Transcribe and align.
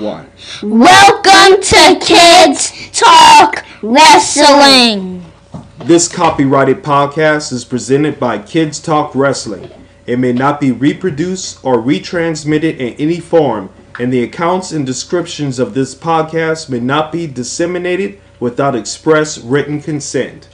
one. 0.00 0.30
Welcome 0.62 1.60
to 1.62 1.98
Kids 2.00 2.72
Talk 2.92 3.64
Wrestling. 3.82 5.24
This 5.84 6.08
copyrighted 6.08 6.82
podcast 6.82 7.52
is 7.52 7.64
presented 7.64 8.18
by 8.18 8.38
Kids 8.38 8.80
Talk 8.80 9.14
Wrestling. 9.14 9.70
It 10.06 10.18
may 10.18 10.32
not 10.32 10.58
be 10.58 10.72
reproduced 10.72 11.62
or 11.62 11.76
retransmitted 11.76 12.78
in 12.78 12.94
any 12.94 13.20
form, 13.20 13.70
and 13.98 14.10
the 14.10 14.22
accounts 14.22 14.72
and 14.72 14.86
descriptions 14.86 15.58
of 15.58 15.74
this 15.74 15.94
podcast 15.94 16.70
may 16.70 16.80
not 16.80 17.12
be 17.12 17.26
disseminated 17.26 18.18
without 18.40 18.74
express 18.74 19.38
written 19.38 19.82
consent. 19.82 20.48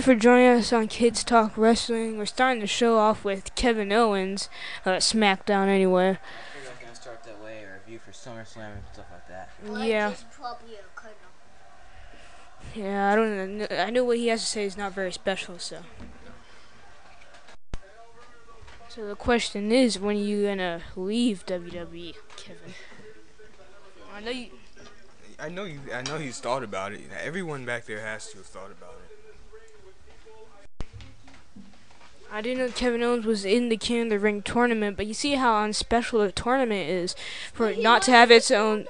You 0.00 0.14
for 0.14 0.18
joining 0.18 0.46
us 0.46 0.72
on 0.72 0.88
Kids 0.88 1.22
Talk 1.22 1.58
Wrestling. 1.58 2.16
We're 2.16 2.24
starting 2.24 2.60
the 2.60 2.66
show 2.66 2.96
off 2.96 3.22
with 3.22 3.54
Kevin 3.54 3.92
Owens, 3.92 4.48
uh, 4.86 4.92
SmackDown 4.92 5.68
anyway. 5.68 6.18
We're 6.56 6.64
not 6.64 6.80
gonna 6.80 6.94
start 6.94 7.22
that 7.24 7.42
way 7.42 7.64
or 7.64 7.82
review 7.84 7.98
for 7.98 8.10
SummerSlam 8.12 8.72
and 8.72 8.82
stuff 8.94 9.04
like 9.12 9.28
that. 9.28 9.50
Yeah, 9.86 10.14
yeah. 12.74 13.12
I 13.12 13.16
don't 13.16 13.58
know. 13.58 13.66
I 13.70 13.90
know 13.90 14.04
what 14.04 14.16
he 14.16 14.28
has 14.28 14.40
to 14.40 14.46
say 14.46 14.64
is 14.64 14.78
not 14.78 14.94
very 14.94 15.12
special. 15.12 15.58
So, 15.58 15.80
so 18.88 19.06
the 19.06 19.16
question 19.16 19.70
is, 19.70 19.98
when 19.98 20.16
are 20.16 20.20
you 20.20 20.46
gonna 20.46 20.80
leave 20.96 21.44
WWE, 21.44 22.14
Kevin? 22.36 22.74
I 24.14 24.20
know 24.20 24.30
you. 24.30 24.46
I 25.38 25.48
know 25.50 25.64
you. 25.64 25.80
I 25.92 26.00
know 26.02 26.16
he's 26.16 26.40
thought 26.40 26.64
about 26.64 26.92
it. 26.92 27.02
Everyone 27.22 27.66
back 27.66 27.84
there 27.84 28.00
has 28.00 28.28
to 28.30 28.38
have 28.38 28.46
thought 28.46 28.70
about 28.70 28.94
it. 28.94 28.99
I 32.32 32.40
didn't 32.42 32.58
know 32.58 32.70
Kevin 32.72 33.02
Owens 33.02 33.26
was 33.26 33.44
in 33.44 33.70
the 33.70 33.76
King 33.76 34.02
of 34.02 34.08
the 34.10 34.18
Ring 34.18 34.40
tournament, 34.42 34.96
but 34.96 35.06
you 35.06 35.14
see 35.14 35.34
how 35.34 35.64
unspecial 35.64 36.24
the 36.24 36.30
tournament 36.30 36.88
is 36.88 37.16
for 37.52 37.68
it 37.68 37.80
not 37.80 38.02
to 38.02 38.12
have 38.12 38.30
its 38.30 38.50
own. 38.50 38.86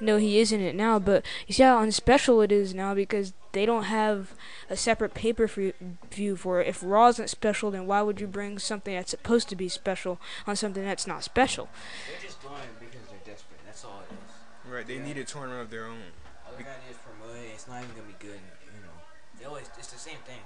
No, 0.00 0.16
he 0.16 0.40
is 0.40 0.50
in 0.50 0.60
it 0.60 0.74
now, 0.74 0.98
but 0.98 1.24
you 1.46 1.54
see 1.54 1.62
how 1.62 1.80
unspecial 1.80 2.42
it 2.42 2.50
is 2.50 2.74
now 2.74 2.94
because 2.94 3.32
they 3.52 3.64
don't 3.64 3.84
have 3.84 4.34
a 4.68 4.76
separate 4.76 5.14
pay 5.14 5.32
per 5.32 5.46
view 5.46 6.36
for 6.36 6.60
it. 6.60 6.66
If 6.66 6.82
Raw 6.82 7.08
isn't 7.08 7.30
special, 7.30 7.70
then 7.70 7.86
why 7.86 8.02
would 8.02 8.20
you 8.20 8.26
bring 8.26 8.58
something 8.58 8.94
that's 8.94 9.10
supposed 9.10 9.48
to 9.50 9.56
be 9.56 9.68
special 9.68 10.20
on 10.46 10.56
something 10.56 10.82
that's 10.84 11.06
not 11.06 11.22
special? 11.22 11.68
They're 12.10 12.28
just 12.28 12.42
doing 12.42 12.54
it 12.54 12.80
because 12.80 13.06
they're 13.08 13.34
desperate. 13.34 13.60
That's 13.64 13.84
all 13.84 14.02
it 14.08 14.12
is. 14.14 14.72
Right. 14.72 14.86
They 14.86 14.98
need 14.98 15.16
a 15.18 15.24
tournament 15.24 15.62
of 15.62 15.70
their 15.70 15.86
own. 15.86 16.10
All 16.46 16.52
they're 16.56 16.66
gonna 16.66 16.76
do 16.86 16.90
is 16.90 16.98
promote 16.98 17.36
it. 17.36 17.50
It's 17.54 17.68
not 17.68 17.82
even 17.82 17.90
gonna 17.94 18.08
be 18.08 18.18
good. 18.18 18.40
You 18.74 18.82
know, 18.82 18.94
they 19.38 19.44
always 19.46 19.70
it's 19.78 19.92
the 19.92 19.98
same 19.98 20.18
thing. 20.26 20.40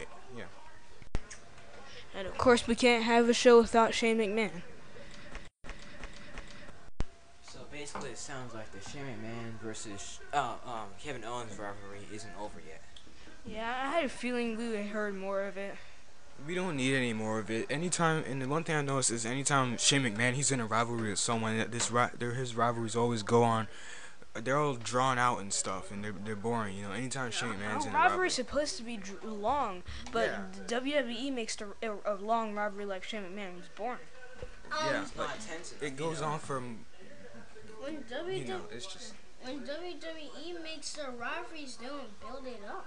Eh, 0.00 0.04
Yeah. 0.36 0.44
And 2.16 2.26
of 2.26 2.38
course, 2.38 2.66
we 2.66 2.74
can't 2.74 3.04
have 3.04 3.28
a 3.28 3.34
show 3.34 3.60
without 3.60 3.92
Shane 3.92 4.18
McMahon. 4.18 4.62
So 7.42 7.60
basically, 7.72 8.10
it 8.10 8.18
sounds 8.18 8.54
like 8.54 8.70
the 8.72 8.88
Shane 8.88 9.02
McMahon 9.02 9.60
versus 9.62 10.20
uh, 10.32 10.54
um 10.64 10.88
Kevin 11.02 11.24
Owens 11.24 11.58
rivalry 11.58 12.06
isn't 12.12 12.32
over 12.40 12.60
yet. 12.66 12.82
Yeah, 13.46 13.74
I 13.84 13.90
had 13.90 14.04
a 14.04 14.08
feeling 14.08 14.56
we 14.56 14.68
would 14.68 14.86
heard 14.86 15.14
more 15.14 15.42
of 15.42 15.56
it. 15.56 15.74
We 16.46 16.54
don't 16.54 16.76
need 16.76 16.94
any 16.94 17.12
more 17.12 17.38
of 17.38 17.50
it. 17.50 17.66
Anytime, 17.70 18.24
and 18.28 18.42
the 18.42 18.48
one 18.48 18.64
thing 18.64 18.74
I 18.76 18.82
noticed 18.82 19.10
is 19.10 19.24
anytime 19.24 19.76
Shane 19.76 20.02
McMahon 20.02 20.32
he's 20.32 20.50
in 20.50 20.60
a 20.60 20.66
rivalry 20.66 21.10
with 21.10 21.18
someone, 21.18 21.58
that 21.58 21.72
this 21.72 21.90
ri- 21.90 22.08
their 22.18 22.32
his 22.34 22.54
rivalries 22.56 22.96
always 22.96 23.22
go 23.22 23.42
on. 23.42 23.68
They're 24.34 24.58
all 24.58 24.74
drawn 24.74 25.16
out 25.18 25.40
and 25.40 25.52
stuff, 25.52 25.92
and 25.92 26.02
they're 26.02 26.12
they're 26.24 26.34
boring. 26.34 26.76
You 26.76 26.84
know, 26.88 26.92
anytime 26.92 27.30
Shane 27.30 27.50
McMahon's 27.50 27.62
Our 27.62 27.70
oh, 27.70 27.82
in 27.82 27.88
a 27.88 27.92
rivalry 27.92 28.08
rivalry, 28.08 28.26
is 28.26 28.34
supposed 28.34 28.76
to 28.78 28.82
be 28.82 28.96
dr- 28.96 29.22
long, 29.24 29.82
but 30.12 30.26
Yeah. 30.28 30.78
WWE 30.80 31.32
makes 31.32 31.56
a, 31.60 31.92
a 32.04 32.14
long 32.16 32.54
rivalry 32.54 32.84
like 32.84 33.04
Shane 33.04 33.22
McMahon 33.22 33.56
was 33.56 33.68
boring. 33.76 33.98
Um, 34.72 34.78
yeah, 34.86 35.02
It's 35.02 35.14
not 35.16 35.36
intensive. 35.36 35.82
it 35.82 35.96
goes 35.96 36.20
on 36.20 36.40
from 36.40 36.84
When 37.80 37.92
you 37.94 38.44
know, 38.44 38.56
WWE, 38.58 38.72
it's 38.72 38.86
just 38.92 39.14
when 39.42 39.60
WWE 39.60 40.62
makes 40.62 40.94
the 40.94 41.10
rivalries, 41.18 41.76
they 41.76 41.86
don't 41.86 42.18
build 42.20 42.46
it 42.46 42.60
up. 42.66 42.86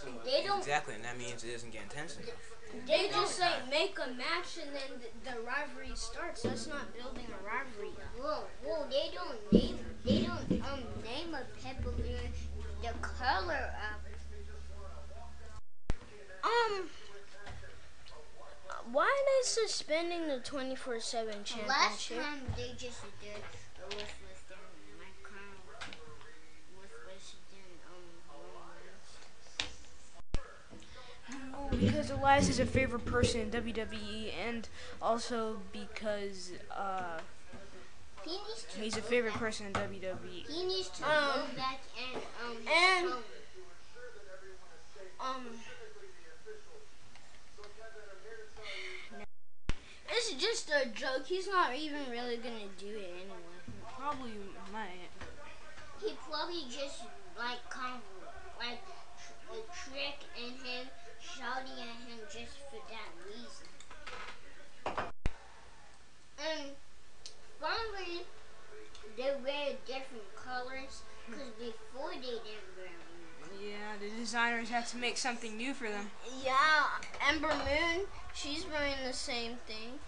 So, 0.00 0.08
They 0.24 0.42
don't- 0.44 0.58
exactly, 0.58 0.94
and 0.94 1.04
that 1.04 1.18
means 1.18 1.44
it 1.44 1.52
doesn't 1.52 1.70
get 1.70 1.82
intense 1.82 2.16
enough. 2.16 2.30
They 2.86 3.08
just 3.08 3.40
like 3.40 3.68
make 3.68 3.98
a 3.98 4.08
match 4.12 4.56
and 4.62 4.74
then 4.74 5.00
the, 5.02 5.30
the 5.30 5.40
rivalry 5.40 5.90
starts. 5.94 6.42
That's 6.42 6.66
not 6.68 6.94
building 6.96 7.26
a 7.26 7.44
rivalry. 7.44 7.90
Whoa, 8.16 8.44
whoa! 8.64 8.86
They 8.88 9.10
don't 9.12 9.52
name. 9.52 9.78
They 10.04 10.22
don't 10.22 10.62
um 10.64 10.84
name 11.04 11.34
a 11.34 11.42
pay 11.60 11.74
the 12.82 12.92
color 13.02 13.72
of. 13.90 14.00
Um. 16.44 16.88
Why 18.92 19.04
are 19.04 19.24
they 19.26 19.46
suspending 19.46 20.26
the 20.28 20.38
twenty 20.40 20.74
four 20.74 21.00
seven 21.00 21.44
championship? 21.44 21.68
Last 21.68 22.08
time 22.08 22.40
they 22.56 22.70
just 22.78 23.02
did 23.20 23.42
a 23.82 23.86
with 23.88 23.98
with 23.98 24.48
them 24.48 24.58
my 24.98 25.10
crown 25.22 25.60
with 26.80 26.90
President 27.04 27.80
um 31.30 31.59
Because 31.70 32.10
Elias 32.10 32.48
is 32.48 32.58
a 32.60 32.66
favorite 32.66 33.04
person 33.04 33.40
in 33.40 33.50
WWE, 33.50 34.32
and 34.46 34.68
also 35.00 35.58
because 35.72 36.52
uh, 36.76 37.18
he 38.24 38.30
needs 38.32 38.66
to 38.74 38.80
he's 38.80 38.96
a 38.96 39.02
favorite 39.02 39.34
person 39.34 39.66
in. 39.66 39.72
WWE. 39.72 40.46
He 40.48 40.64
needs 40.66 40.88
to 40.90 41.04
Um, 41.04 41.10
go 41.10 41.42
back 41.56 41.80
and 42.12 42.22
um 42.44 42.56
and- 42.68 43.06
um, 43.12 43.18
Um. 45.20 45.46
It's 50.12 50.32
just 50.34 50.70
a 50.70 50.88
joke. 50.88 51.26
He's 51.26 51.46
not 51.46 51.76
even 51.76 51.98
really 52.10 52.36
gonna 52.36 52.68
do 52.78 52.88
it 52.88 53.10
anyway. 53.14 53.62
Probably 53.96 54.32
might. 54.72 55.08
he 56.04 56.14
probably 56.28 56.64
just 56.68 57.02
like 57.38 57.58
kind 57.70 57.96
of 57.96 58.02
like 58.58 58.80
tr- 59.16 59.54
a 59.54 59.60
trick 59.90 60.18
and 60.36 60.52
him 60.66 60.86
shouting 61.40 61.72
at 61.80 61.96
him 62.04 62.18
just 62.28 62.56
for 62.68 62.80
that 62.92 63.10
reason. 63.24 63.68
Um, 64.86 65.04
and 66.38 66.70
finally, 67.60 68.22
they 69.16 69.32
wear 69.42 69.72
different 69.86 70.24
colors 70.36 71.02
because 71.26 71.48
before 71.58 72.10
they 72.12 72.20
didn't 72.20 72.70
wear 72.76 72.92
them. 72.92 73.56
Yeah, 73.60 73.96
the 74.00 74.10
designers 74.20 74.68
had 74.68 74.86
to 74.88 74.96
make 74.98 75.16
something 75.16 75.56
new 75.56 75.72
for 75.74 75.88
them. 75.88 76.10
Yeah, 76.44 76.86
Ember 77.28 77.48
Moon, 77.48 78.06
she's 78.34 78.64
wearing 78.66 78.94
the 79.06 79.12
same 79.12 79.56
thing. 79.66 79.98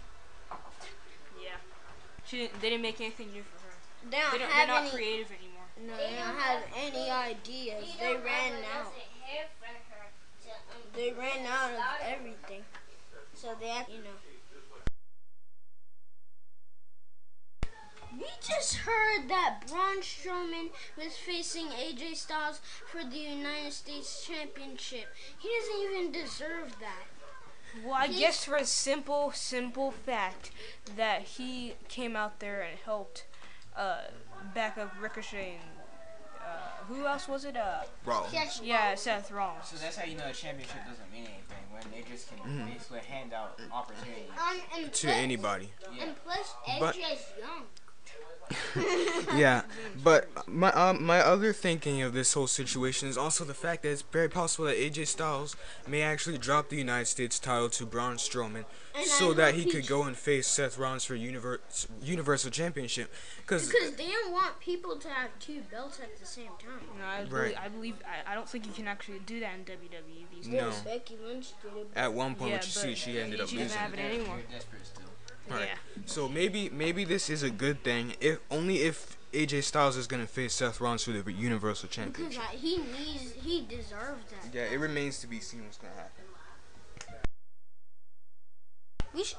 Yeah. 1.41 1.57
She 2.25 2.37
didn't, 2.37 2.61
they 2.61 2.69
didn't 2.69 2.83
make 2.83 3.01
anything 3.01 3.31
new 3.33 3.41
for 3.43 3.57
her. 3.65 3.73
They 4.09 4.17
They 4.17 4.21
don't 4.21 4.39
don't, 4.39 4.49
they're 4.49 4.67
not 4.67 4.81
any. 4.83 4.91
creative 4.91 5.27
anymore. 5.31 5.65
No, 5.81 5.97
they 5.97 6.15
don't 6.15 6.37
have 6.39 6.61
any 6.77 7.09
ideas. 7.09 7.83
He 7.85 7.99
They 7.99 8.13
ran 8.13 8.53
out. 8.53 8.59
enough 8.59 8.93
hair 9.25 9.45
for 9.59 9.65
her 9.65 10.07
to, 10.45 10.49
um, 10.49 10.81
They 11.03 11.11
ran 11.11 11.45
out 11.45 11.71
of 11.71 11.77
everything. 12.07 12.61
So 13.35 13.49
they 13.59 13.67
have, 13.67 13.89
you 13.89 13.97
know. 13.97 14.15
We 18.17 18.25
just 18.39 18.75
heard 18.75 19.27
that 19.27 19.63
Braun 19.67 19.97
Strowman 19.99 20.69
was 20.97 21.17
facing 21.17 21.65
AJ 21.71 22.15
Styles 22.15 22.61
for 22.89 23.03
the 23.03 23.17
United 23.17 23.73
States 23.73 24.25
Championship. 24.25 25.07
He 25.39 25.49
doesn't 25.59 25.91
even 25.91 26.11
deserve 26.13 26.75
that. 26.79 27.83
Well, 27.83 27.95
I 27.95 28.07
He's- 28.07 28.19
guess 28.21 28.45
for 28.45 28.55
a 28.55 28.65
simple, 28.65 29.33
simple 29.33 29.91
fact 29.91 30.51
that 30.95 31.23
he 31.23 31.73
came 31.89 32.15
out 32.15 32.39
there 32.39 32.61
and 32.61 32.79
helped 32.79 33.25
uh, 33.75 34.03
back 34.53 34.77
up 34.77 34.93
Ricochet 35.01 35.55
and 35.59 35.72
uh, 36.45 36.83
who 36.87 37.05
else 37.05 37.27
was 37.27 37.45
it? 37.45 37.55
Uh, 37.55 37.81
Raw. 38.05 38.25
yeah, 38.61 38.95
Seth 38.95 39.31
Rollins. 39.31 39.65
So 39.67 39.77
that's 39.77 39.95
how 39.97 40.05
you 40.05 40.17
know 40.17 40.27
a 40.27 40.33
championship 40.33 40.77
doesn't 40.87 41.11
mean 41.11 41.23
anything 41.25 41.63
when 41.71 41.83
they 41.91 42.03
just 42.09 42.27
can 42.29 42.37
Mm-hmm. 42.39 42.71
basically 42.73 42.99
hand 42.99 43.33
out 43.33 43.59
opportunities. 43.71 44.29
Um, 44.37 44.57
and 44.75 44.93
to 44.93 45.07
plus, 45.07 45.17
anybody. 45.17 45.69
and 45.99 46.15
plus, 46.25 46.53
But- 46.79 46.95
AJ's 46.95 47.23
young. 47.39 47.63
yeah, 49.35 49.63
but 50.03 50.27
my 50.47 50.71
um, 50.73 51.03
my 51.03 51.19
other 51.19 51.53
thinking 51.53 52.01
of 52.01 52.13
this 52.13 52.33
whole 52.33 52.47
situation 52.47 53.07
is 53.07 53.17
also 53.17 53.43
the 53.43 53.53
fact 53.53 53.83
that 53.83 53.89
it's 53.91 54.01
very 54.01 54.29
possible 54.29 54.65
that 54.65 54.77
AJ 54.77 55.07
Styles 55.07 55.55
may 55.87 56.01
actually 56.01 56.37
drop 56.37 56.69
the 56.69 56.77
United 56.77 57.05
States 57.05 57.39
title 57.39 57.69
to 57.69 57.85
Braun 57.85 58.17
Strowman, 58.17 58.65
And 58.95 59.05
so 59.05 59.33
that 59.33 59.53
hope 59.55 59.63
he 59.63 59.69
could 59.71 59.87
go 59.87 60.03
and 60.03 60.15
face 60.17 60.47
Seth 60.47 60.77
Rollins 60.77 61.03
for 61.05 61.15
universe, 61.15 61.87
Universal 62.01 62.51
Championship. 62.51 63.11
Because 63.37 63.67
Because 63.69 63.95
they 63.95 64.07
don't 64.07 64.31
want 64.31 64.59
people 64.59 64.97
to 64.97 65.09
have 65.09 65.29
two 65.39 65.61
belts 65.71 65.99
at 65.99 66.19
the 66.19 66.25
same 66.25 66.51
time. 66.59 66.81
No, 66.99 67.05
I, 67.05 67.19
Right. 67.21 67.29
believe, 67.29 67.57
I 67.63 67.67
believe 67.69 67.95
I, 68.27 68.31
I 68.31 68.35
don't 68.35 68.47
think 68.49 68.65
you 68.65 68.73
can 68.73 68.87
actually 68.87 69.19
do 69.19 69.39
that 69.39 69.53
in 69.55 69.65
WWE 69.65 70.25
these 70.35 70.47
days. 70.47 70.61
No. 70.61 70.71
Becky 70.85 71.17
Lynch 71.25 71.53
did 71.61 71.71
it. 71.81 71.87
at 71.95 72.13
one 72.13 72.35
point, 72.35 72.51
Yeah, 72.51 72.57
what 72.57 72.65
you 72.65 72.71
see, 72.71 72.95
she 72.95 73.19
ended 73.19 73.41
up 73.41 73.49
she 73.49 73.57
doesn't 73.57 73.69
losing. 73.69 73.79
have 73.79 73.93
it 73.93 73.99
anymore. 73.99 74.39
You're 75.49 75.57
desperate 75.59 75.59
still. 75.59 75.59
Right. 75.59 75.67
Yeah. 75.67 76.03
So 76.05 76.29
maybe 76.29 76.69
maybe 76.69 77.03
this 77.05 77.29
is 77.29 77.43
a 77.43 77.49
good 77.49 77.83
thing 77.83 78.15
if 78.19 78.39
only 78.51 78.77
if 78.83 79.17
AJ 79.33 79.63
Styles 79.63 79.97
is 79.97 80.07
gonna 80.07 80.27
face 80.27 80.53
Seth 80.53 80.79
Rollins 80.79 81.03
for 81.03 81.11
the 81.11 81.31
Universal 81.31 81.89
Because 81.89 81.95
Championship. 81.95 82.43
uh, 82.43 82.57
he 82.57 82.77
needs, 82.77 83.33
he 83.43 83.65
deserves 83.67 84.23
that. 84.31 84.53
Yeah, 84.53 84.63
it 84.71 84.79
remains 84.79 85.19
to 85.19 85.27
be 85.27 85.39
seen 85.39 85.63
what's 85.63 85.77
gonna 85.77 85.93
happen. 85.95 86.25
We 89.13 89.23
should, 89.23 89.37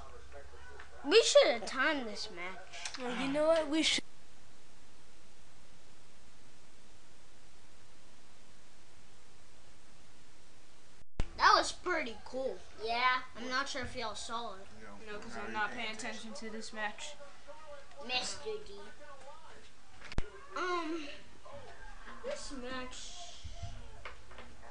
we 1.09 1.23
should 1.23 1.53
have 1.53 1.67
timed 1.67 2.07
this 2.07 2.29
match. 2.35 3.01
Well, 3.01 3.27
you 3.27 3.33
know 3.33 3.47
what? 3.49 3.69
We 3.69 3.83
should. 3.83 4.05
That 11.37 11.53
was 11.57 11.73
pretty 11.73 12.17
cool. 12.25 12.57
Yeah. 12.85 13.23
I'm 13.37 13.49
not 13.49 13.69
sure 13.69 13.83
if 13.83 13.97
y'all 13.97 14.15
saw 14.15 14.55
it. 14.55 14.67
No, 15.07 15.19
because 15.19 15.35
I'm 15.47 15.53
not 15.53 15.73
paying 15.75 15.93
attention 15.93 16.33
to 16.35 16.51
this 16.51 16.73
match. 16.73 17.15
Mr. 18.07 18.45
D. 18.67 18.75
Um, 20.57 21.03
this 22.25 22.53
match 22.63 22.97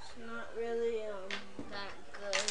is 0.02 0.28
not 0.28 0.48
really 0.58 1.02
um 1.02 1.30
that 1.70 1.92
good. 2.14 2.42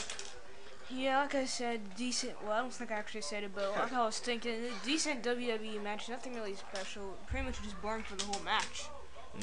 Yeah, 0.90 1.20
like 1.22 1.34
I 1.34 1.46
said, 1.46 1.80
decent. 1.96 2.34
Well, 2.42 2.52
I 2.52 2.60
don't 2.60 2.72
think 2.72 2.90
I 2.90 2.96
actually 2.96 3.22
said 3.22 3.44
it, 3.44 3.52
but 3.54 3.70
like 3.76 3.92
I 3.92 4.04
was 4.04 4.18
thinking, 4.18 4.56
decent 4.84 5.22
WWE 5.22 5.82
match, 5.82 6.08
nothing 6.08 6.34
really 6.34 6.54
special. 6.54 7.16
Pretty 7.26 7.46
much 7.46 7.62
just 7.62 7.80
boring 7.80 8.02
for 8.02 8.16
the 8.16 8.24
whole 8.24 8.42
match. 8.44 8.84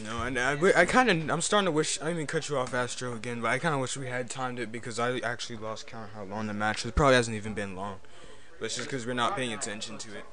No, 0.04 0.22
and 0.22 0.38
I, 0.40 0.54
I 0.76 0.86
kind 0.86 1.10
of 1.10 1.30
I'm 1.30 1.42
starting 1.42 1.66
to 1.66 1.72
wish 1.72 2.00
I 2.00 2.06
didn't 2.06 2.18
mean 2.18 2.28
cut 2.28 2.48
you 2.48 2.58
off 2.58 2.74
Astro 2.74 3.14
again, 3.14 3.42
but 3.42 3.48
I 3.48 3.58
kind 3.58 3.74
of 3.74 3.82
wish 3.82 3.98
we 3.98 4.08
had 4.08 4.30
timed 4.30 4.60
it 4.60 4.72
because 4.72 5.00
I 5.00 5.18
actually 5.20 5.58
lost 5.58 5.88
count 5.88 6.12
how 6.14 6.24
long 6.24 6.48
the 6.48 6.54
match. 6.54 6.84
was. 6.84 6.92
It 6.92 6.96
probably 6.96 7.16
hasn't 7.16 7.36
even 7.36 7.54
been 7.56 7.76
long, 7.76 8.00
but 8.60 8.66
it's 8.66 8.76
just 8.76 8.88
because 8.88 9.08
we're 9.08 9.14
not 9.14 9.36
paying 9.36 9.52
attention 9.52 9.98
to 9.98 10.10
it. 10.16 10.24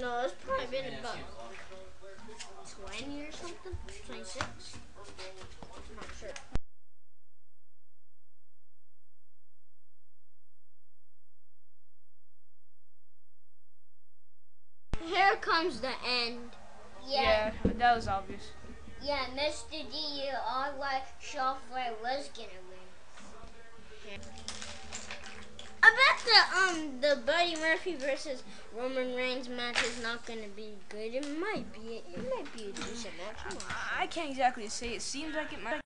No, 0.00 0.22
it's 0.24 0.34
probably 0.44 0.66
been 0.66 0.98
about 0.98 1.16
20 2.90 3.22
or 3.22 3.32
something. 3.32 3.76
26. 4.06 4.38
I'm 4.40 5.96
not 5.96 6.06
sure. 6.18 6.28
Here 15.06 15.36
comes 15.40 15.80
the 15.80 15.92
end. 16.06 16.50
Yeah, 17.06 17.52
that 17.64 17.94
was 17.96 18.08
obvious. 18.08 18.50
Yeah, 19.02 19.24
Mr. 19.36 19.70
D, 19.70 20.22
you 20.24 20.30
all 20.48 20.72
like 20.78 21.02
Shawfire 21.20 21.92
was 22.02 22.30
gonna 22.36 22.48
win. 22.70 24.20
I 25.84 25.90
bet 25.90 26.24
the 26.24 26.58
um 26.58 27.00
the 27.00 27.20
Buddy 27.26 27.56
Murphy 27.56 27.96
versus 27.96 28.44
Roman 28.76 29.16
Reigns 29.16 29.48
match 29.48 29.82
is 29.82 30.00
not 30.02 30.24
gonna 30.24 30.48
be 30.54 30.74
good. 30.88 31.14
It 31.14 31.38
might 31.40 31.72
be. 31.72 32.02
It 32.14 32.30
might 32.30 32.52
be 32.56 32.68
a 32.68 32.72
decent 32.72 33.14
match. 33.16 33.36
I'm 33.44 33.56
I 33.98 34.06
can't 34.06 34.30
exactly 34.30 34.68
say. 34.68 34.90
It 34.94 35.02
seems 35.02 35.34
like 35.34 35.52
it 35.52 35.62
might 35.62 35.80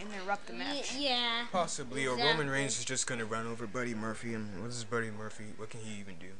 interrupt 0.00 0.46
the 0.46 0.54
match. 0.54 0.94
Ye- 0.94 1.08
Yeah. 1.08 1.46
Possibly, 1.52 2.06
or 2.06 2.16
Roman 2.16 2.48
Reigns 2.48 2.78
is 2.78 2.84
just 2.86 3.06
gonna 3.06 3.26
run 3.26 3.46
over 3.46 3.66
Buddy 3.66 3.94
Murphy, 3.94 4.32
and 4.32 4.60
what 4.62 4.70
is 4.70 4.84
Buddy 4.84 5.10
Murphy? 5.10 5.52
What 5.58 5.68
can 5.68 5.80
he 5.80 6.00
even 6.00 6.16
do? 6.18 6.32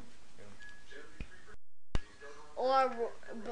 Or 2.59 2.89
Ro- 2.99 3.13
B- 3.45 3.51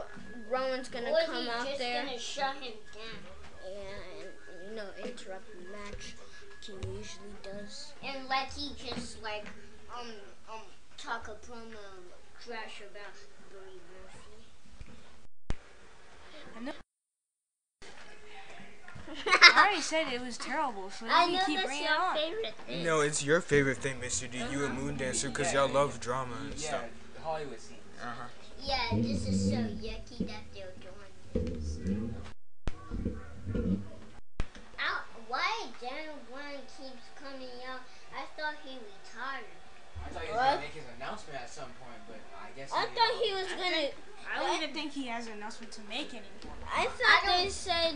Roman's 0.50 0.88
gonna 0.88 1.10
Or 1.10 1.20
come 1.26 1.36
he's 1.44 1.48
out 1.48 1.66
just 1.66 1.78
there. 1.78 2.04
gonna 2.04 2.18
shut 2.18 2.54
him 2.56 2.72
down 2.92 3.18
Yeah, 3.64 3.78
and 4.18 4.68
you 4.70 4.74
know 4.76 4.88
interrupt 5.04 5.46
the 5.52 5.62
match. 5.70 6.14
like 6.18 6.64
He 6.66 6.72
usually 6.98 7.36
does. 7.42 7.92
and 8.02 8.28
let 8.28 8.52
he 8.52 8.74
just 8.74 9.22
like 9.22 9.46
um 9.96 10.10
um 10.52 10.62
talk 10.98 11.28
a 11.28 11.34
promo 11.46 11.78
trash 12.44 12.80
about 12.80 13.14
Buddy 13.52 13.80
Murphy. 13.94 14.42
I 19.26 19.66
already 19.66 19.80
said 19.82 20.12
it 20.12 20.20
was 20.20 20.36
terrible, 20.36 20.90
so 20.90 21.06
I 21.08 21.26
you 21.26 21.38
keep 21.46 21.56
that's 21.56 21.66
bringing 21.68 21.84
your 21.84 21.92
it 21.94 22.00
on. 22.00 22.16
favorite 22.16 22.54
thing. 22.66 22.84
No, 22.84 23.00
it's 23.00 23.24
your 23.24 23.40
favorite 23.40 23.78
thing, 23.78 23.96
Mr. 24.00 24.30
D. 24.30 24.38
You 24.50 24.64
and 24.66 24.74
Moon 24.78 24.96
Dancer, 24.96 25.28
because 25.28 25.52
y'all 25.52 25.68
love 25.68 26.00
drama 26.00 26.34
and 26.42 26.54
Yeah, 26.54 26.68
stuff. 26.68 26.82
the 27.14 27.20
Hollywood 27.20 27.60
scene. 27.60 27.76
Uh 28.02 28.06
huh. 28.06 28.24
Yeah, 28.66 28.88
this 28.94 29.28
is 29.28 29.50
so 29.50 29.56
yucky 29.56 30.26
that 30.26 30.42
they're 30.52 30.74
doing 30.82 31.12
this. 31.46 31.78
Ow, 34.80 35.00
why 35.28 35.66
Daniel 35.80 36.14
Bryan 36.32 36.60
keeps 36.76 37.06
coming 37.22 37.48
out? 37.70 37.80
I 38.12 38.24
thought 38.36 38.54
he 38.64 38.74
retired. 38.74 39.44
I 40.04 40.08
thought 40.08 40.22
he 40.22 40.32
was 40.32 40.40
gonna 40.40 40.60
make 40.60 40.74
his 40.74 40.84
announcement 40.96 41.40
at 41.40 41.48
some 41.48 41.70
point, 41.78 42.00
but 42.08 42.18
I 42.42 42.50
guess. 42.58 42.72
I 42.72 42.80
he, 42.80 42.94
thought 42.94 43.22
he 43.22 43.34
was 43.34 43.46
gonna. 43.52 43.88
I 44.34 44.40
don't 44.42 44.62
even 44.62 44.74
think 44.74 44.92
he 44.92 45.06
has 45.06 45.26
an 45.28 45.34
announcement 45.34 45.72
to 45.72 45.80
make 45.88 46.08
anymore. 46.10 46.56
I 46.66 46.82
I 46.82 46.84
thought 46.86 47.22
don't- 47.24 47.44
they 47.44 47.48
said 47.48 47.94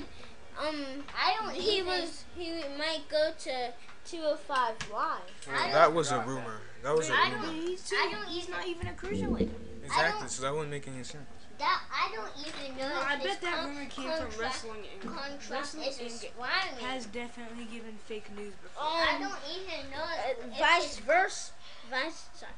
um 0.59 1.05
I 1.17 1.37
don't 1.41 1.55
he 1.55 1.83
was 1.83 2.25
he 2.37 2.63
might 2.79 3.09
go 3.11 3.33
to 3.41 3.73
205 4.05 4.91
live. 4.93 5.21
I 5.53 5.73
That 5.73 5.93
was 5.93 6.13
a 6.13 6.21
rumor. 6.21 6.61
That 6.85 6.97
was 6.97 7.09
a 7.09 7.13
rumor. 7.13 7.25
I 7.25 7.31
don't, 7.31 7.55
He's, 7.55 7.93
I 7.93 8.09
don't 8.13 8.29
he's 8.29 8.49
not 8.49 8.67
even 8.67 8.87
a 8.87 8.93
cruiserweight. 8.93 9.51
Exactly. 9.91 10.29
So 10.29 10.43
that 10.43 10.53
wouldn't 10.53 10.71
make 10.71 10.87
any 10.89 11.03
sense. 11.05 11.27
that, 11.59 11.83
I 11.93 12.15
don't 12.15 12.31
even 12.41 12.77
know 12.77 12.89
No, 12.89 13.01
if 13.01 13.07
I 13.07 13.17
his 13.17 13.25
bet 13.27 13.41
that 13.43 13.55
con- 13.57 13.69
rumor 13.69 13.85
came 13.91 14.09
contract, 14.09 14.33
from 14.33 14.41
wrestling. 14.43 14.81
And 14.93 15.03
contract 15.03 15.51
wrestling 15.51 15.89
is 15.89 16.25
and 16.25 16.87
has 16.87 17.07
definitely 17.07 17.65
given 17.65 17.99
fake 18.07 18.31
news 18.37 18.55
before. 18.63 18.83
I 18.83 19.17
Um, 19.17 19.23
don't 19.23 19.43
even 19.51 19.91
know 19.91 20.03
uh, 20.03 20.31
if 20.31 20.59
vice 20.59 20.99
versa. 20.99 21.53
Vice. 21.91 22.29
Sorry, 22.35 22.53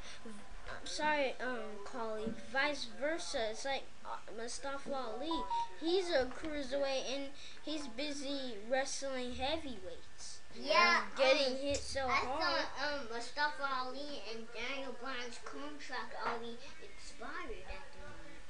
I'm 0.69 0.85
sorry, 0.87 1.33
um, 1.41 1.59
Collie. 1.85 2.33
Vice 2.51 2.87
versa. 2.99 3.49
It's 3.51 3.65
like 3.65 3.83
uh, 4.05 4.17
Mustafa 4.37 4.93
Ali. 4.95 5.43
He's 5.81 6.09
a 6.09 6.25
cruiserweight 6.25 7.03
and 7.13 7.23
he's 7.63 7.87
busy 7.87 8.55
wrestling 8.69 9.33
heavyweights. 9.35 10.39
Yeah, 10.55 11.01
And 11.09 11.17
getting 11.17 11.53
um, 11.55 11.59
hit 11.61 11.77
so 11.77 12.01
I 12.05 12.11
hard. 12.11 12.41
I 12.41 12.45
thought 12.45 12.99
um, 13.01 13.07
Mustafa 13.11 13.67
Ali 13.85 14.21
and 14.31 14.45
Daniel 14.53 14.95
Bryan's 15.01 15.39
contract 15.43 16.13
already 16.25 16.57
expired 17.13 17.65
at 17.69 17.85
the 17.93 17.99
moment. 18.01 18.41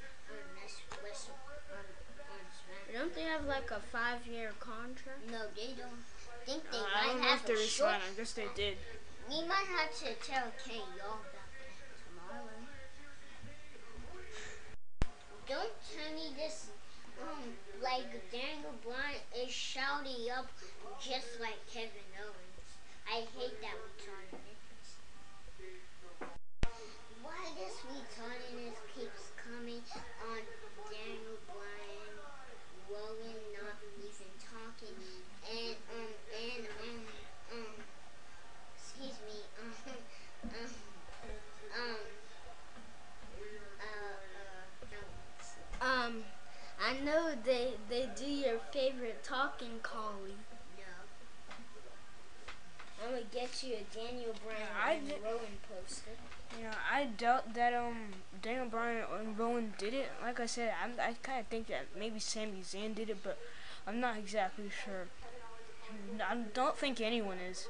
On 1.04 2.40
SmackDown. 2.48 2.94
Don't 2.94 3.14
they 3.16 3.24
have 3.24 3.46
like 3.46 3.72
a 3.72 3.80
five-year 3.80 4.52
contract? 4.60 5.20
No, 5.32 5.42
they 5.56 5.74
don't. 5.78 6.04
think 6.46 6.64
they 6.72 6.78
Uh, 6.78 6.84
I 6.84 7.02
might 7.02 7.08
don't 7.14 7.22
know 7.22 7.28
have 7.28 7.40
if 7.40 7.46
they 7.46 7.54
a 7.54 7.68
short. 7.68 7.94
resigned. 7.94 8.04
I 8.14 8.18
guess 8.18 8.32
they 8.34 8.48
did. 8.56 8.78
We 9.30 9.42
might 9.48 9.68
have 9.80 9.92
to 10.04 10.14
tell 10.20 10.52
Kay 10.64 10.84
y'all 11.00 11.24
about 11.24 11.48
that 11.56 11.96
tomorrow. 12.04 12.60
Don't 15.48 15.74
tell 15.96 16.12
me 16.16 16.34
this. 16.36 16.68
Um, 17.22 17.54
like 17.82 18.10
Daniel 18.32 18.74
Bryan 18.84 19.22
is 19.38 19.52
shouting 19.54 20.28
up 20.36 20.48
just 21.00 21.40
like 21.40 21.60
Kevin 21.72 22.10
Owens. 22.20 22.68
I 23.08 23.24
hate 23.38 23.62
that 23.62 23.78
retardedness. 23.78 24.63
This 27.64 27.80
retardedness 27.88 28.76
keeps 28.94 29.32
coming 29.40 29.80
on 30.28 30.40
Daniel 30.92 31.40
Bryan, 31.48 32.16
Rowan 32.92 33.40
not 33.56 33.80
even 34.04 34.32
talking, 34.44 35.00
and 35.48 35.76
um 35.96 36.12
and 36.44 36.68
um 36.84 37.06
um 37.54 37.76
excuse 38.76 39.16
me 39.26 39.40
um 39.62 39.72
um 40.44 40.76
um 41.80 42.00
uh 43.80 44.16
uh 45.82 45.82
um, 45.82 46.06
Um, 46.06 46.24
I 46.82 46.94
know 47.04 47.34
they 47.44 47.76
they 47.90 48.10
do 48.16 48.26
your 48.26 48.60
favorite 48.72 49.24
talking 49.24 49.80
collie. 49.82 50.38
No. 53.04 53.08
I'm 53.08 53.14
gonna 53.14 53.26
get 53.34 53.64
you 53.64 53.76
a 53.76 53.96
Daniel 53.96 54.34
Bryan 54.46 54.68
I 54.82 54.94
and 54.94 55.08
did- 55.08 55.24
Rowan 55.24 55.58
poster. 55.70 56.12
You 56.58 56.66
know, 56.66 56.72
I 56.92 57.06
doubt 57.06 57.54
that 57.56 57.74
um 57.74 57.98
Daniel 58.42 58.68
Bryan 58.68 59.06
and 59.20 59.38
Rowan 59.38 59.74
did 59.78 59.94
it. 59.94 60.12
Like 60.22 60.40
I 60.40 60.46
said, 60.46 60.74
I'm, 60.84 60.92
I 61.00 61.14
kind 61.24 61.40
of 61.40 61.48
think 61.48 61.68
that 61.68 61.88
maybe 61.98 62.20
Sami 62.20 62.62
Zayn 62.64 62.94
did 62.96 63.10
it, 63.10 63.24
but 63.24 63.38
I'm 63.88 64.00
not 64.00 64.18
exactly 64.18 64.70
sure. 64.86 65.08
I 66.28 66.36
don't 66.54 66.78
think 66.78 67.02
anyone 67.02 67.38
is. 67.40 67.68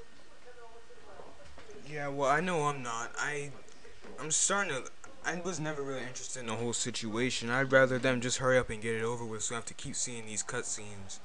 Yeah, 1.90 2.08
well, 2.10 2.30
I 2.30 2.40
know 2.40 2.68
I'm 2.68 2.82
not. 2.84 3.12
I, 3.18 3.52
I'm 4.20 4.32
starting 4.32 4.74
to. 4.74 4.84
I 5.25 5.40
was 5.40 5.60
never 5.60 5.82
really 5.82 6.02
interested 6.02 6.42
in 6.42 6.48
the 6.48 6.56
whole 6.56 6.74
situation. 6.74 7.50
I'd 7.50 7.72
rather 7.72 7.98
them 7.98 8.20
just 8.22 8.38
hurry 8.40 8.58
up 8.58 8.70
and 8.70 8.82
get 8.82 8.96
it 8.96 9.04
over 9.04 9.24
with, 9.25 9.44
so 9.44 9.56
I 9.56 9.58
have 9.58 9.66
to 9.66 9.74
keep 9.74 9.96
seeing 9.96 10.25
these 10.25 10.44
cutscenes 10.44 11.20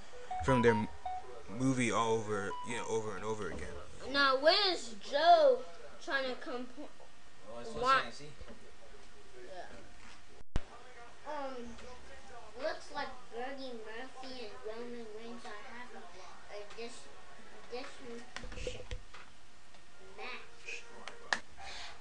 from 0.45 0.63
their 0.63 0.89
movie 1.59 1.91
all 1.91 2.13
over, 2.15 2.51
you 2.69 2.77
know, 2.77 2.85
over 2.89 3.17
and 3.17 3.25
over 3.25 3.49
again. 3.49 3.67
Now 4.13 4.37
where's 4.41 4.95
Joe 5.01 5.59
trying 6.05 6.25
to 6.25 6.35
come? 6.37 6.67
Well, 6.77 6.89
it's 7.61 7.71
Why- 7.71 7.99
supposed 8.11 8.19
to. 8.19 8.25
Um, 11.29 11.55
looks 12.63 12.87
like 12.95 13.09
Buddy 13.33 13.73
Murphy 13.85 14.47
and 14.47 14.53
Roman 14.67 15.07
Reigns 15.19 15.45
are 15.45 15.63
having 15.77 16.03
a 16.51 16.81
dis 16.81 16.93
this 17.71 17.85
match. 20.17 20.83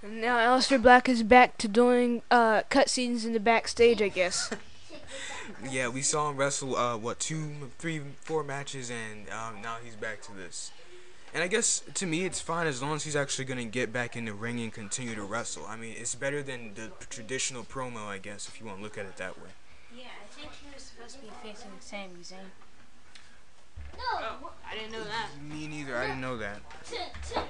And 0.02 0.22
now 0.22 0.38
Aleister 0.38 0.82
Black 0.82 1.10
is 1.10 1.24
back 1.24 1.58
to 1.58 1.68
doing 1.68 2.22
uh, 2.32 2.62
cutscenes 2.70 3.26
in 3.26 3.34
the 3.34 3.40
backstage, 3.40 4.02
I 4.02 4.08
guess. 4.10 4.50
Yeah, 5.72 5.88
we 5.88 6.02
saw 6.02 6.30
him 6.30 6.38
wrestle 6.38 6.76
uh 6.76 6.98
what 6.98 7.20
two, 7.20 7.72
three, 7.80 8.02
four 8.22 8.44
matches, 8.44 8.92
and 8.92 9.28
um, 9.30 9.62
now 9.62 9.78
he's 9.84 9.96
back 9.96 10.22
to 10.24 10.34
this. 10.34 10.72
And 11.34 11.44
I 11.44 11.48
guess 11.48 11.84
to 11.96 12.06
me 12.06 12.26
it's 12.26 12.42
fine 12.42 12.68
as 12.68 12.82
long 12.82 12.96
as 12.96 13.04
he's 13.04 13.16
actually 13.16 13.46
gonna 13.46 13.66
get 13.66 13.92
back 13.94 14.16
in 14.16 14.26
the 14.26 14.34
ring 14.34 14.60
and 14.60 14.74
continue 14.74 15.14
to 15.16 15.24
wrestle. 15.24 15.66
I 15.68 15.76
mean, 15.76 15.96
it's 15.98 16.16
better 16.16 16.42
than 16.42 16.74
the 16.76 16.92
traditional 17.10 17.64
promo, 17.64 18.08
I 18.08 18.18
guess, 18.18 18.48
if 18.48 18.60
you 18.60 18.66
want 18.66 18.80
to 18.80 18.84
look 18.84 18.98
at 18.98 19.06
it 19.06 19.18
that 19.18 19.38
way. 19.38 19.50
Yeah, 19.96 20.06
I 20.06 20.34
think 20.34 20.52
he 20.54 20.74
was 20.74 20.84
supposed 20.84 21.16
to 21.16 21.22
be 21.22 21.32
facing 21.44 21.72
Sami 21.80 22.22
Zayn. 22.24 22.38
No, 23.98 24.50
I 24.70 24.76
didn't 24.76 24.92
know 24.92 25.04
that. 25.04 25.30
Me 25.42 25.68
neither. 25.68 25.96
I 25.98 26.08
didn't 26.08 26.22
know 26.22 26.38
that. 26.38 26.60
t- 26.90 26.98
t- 27.28 27.42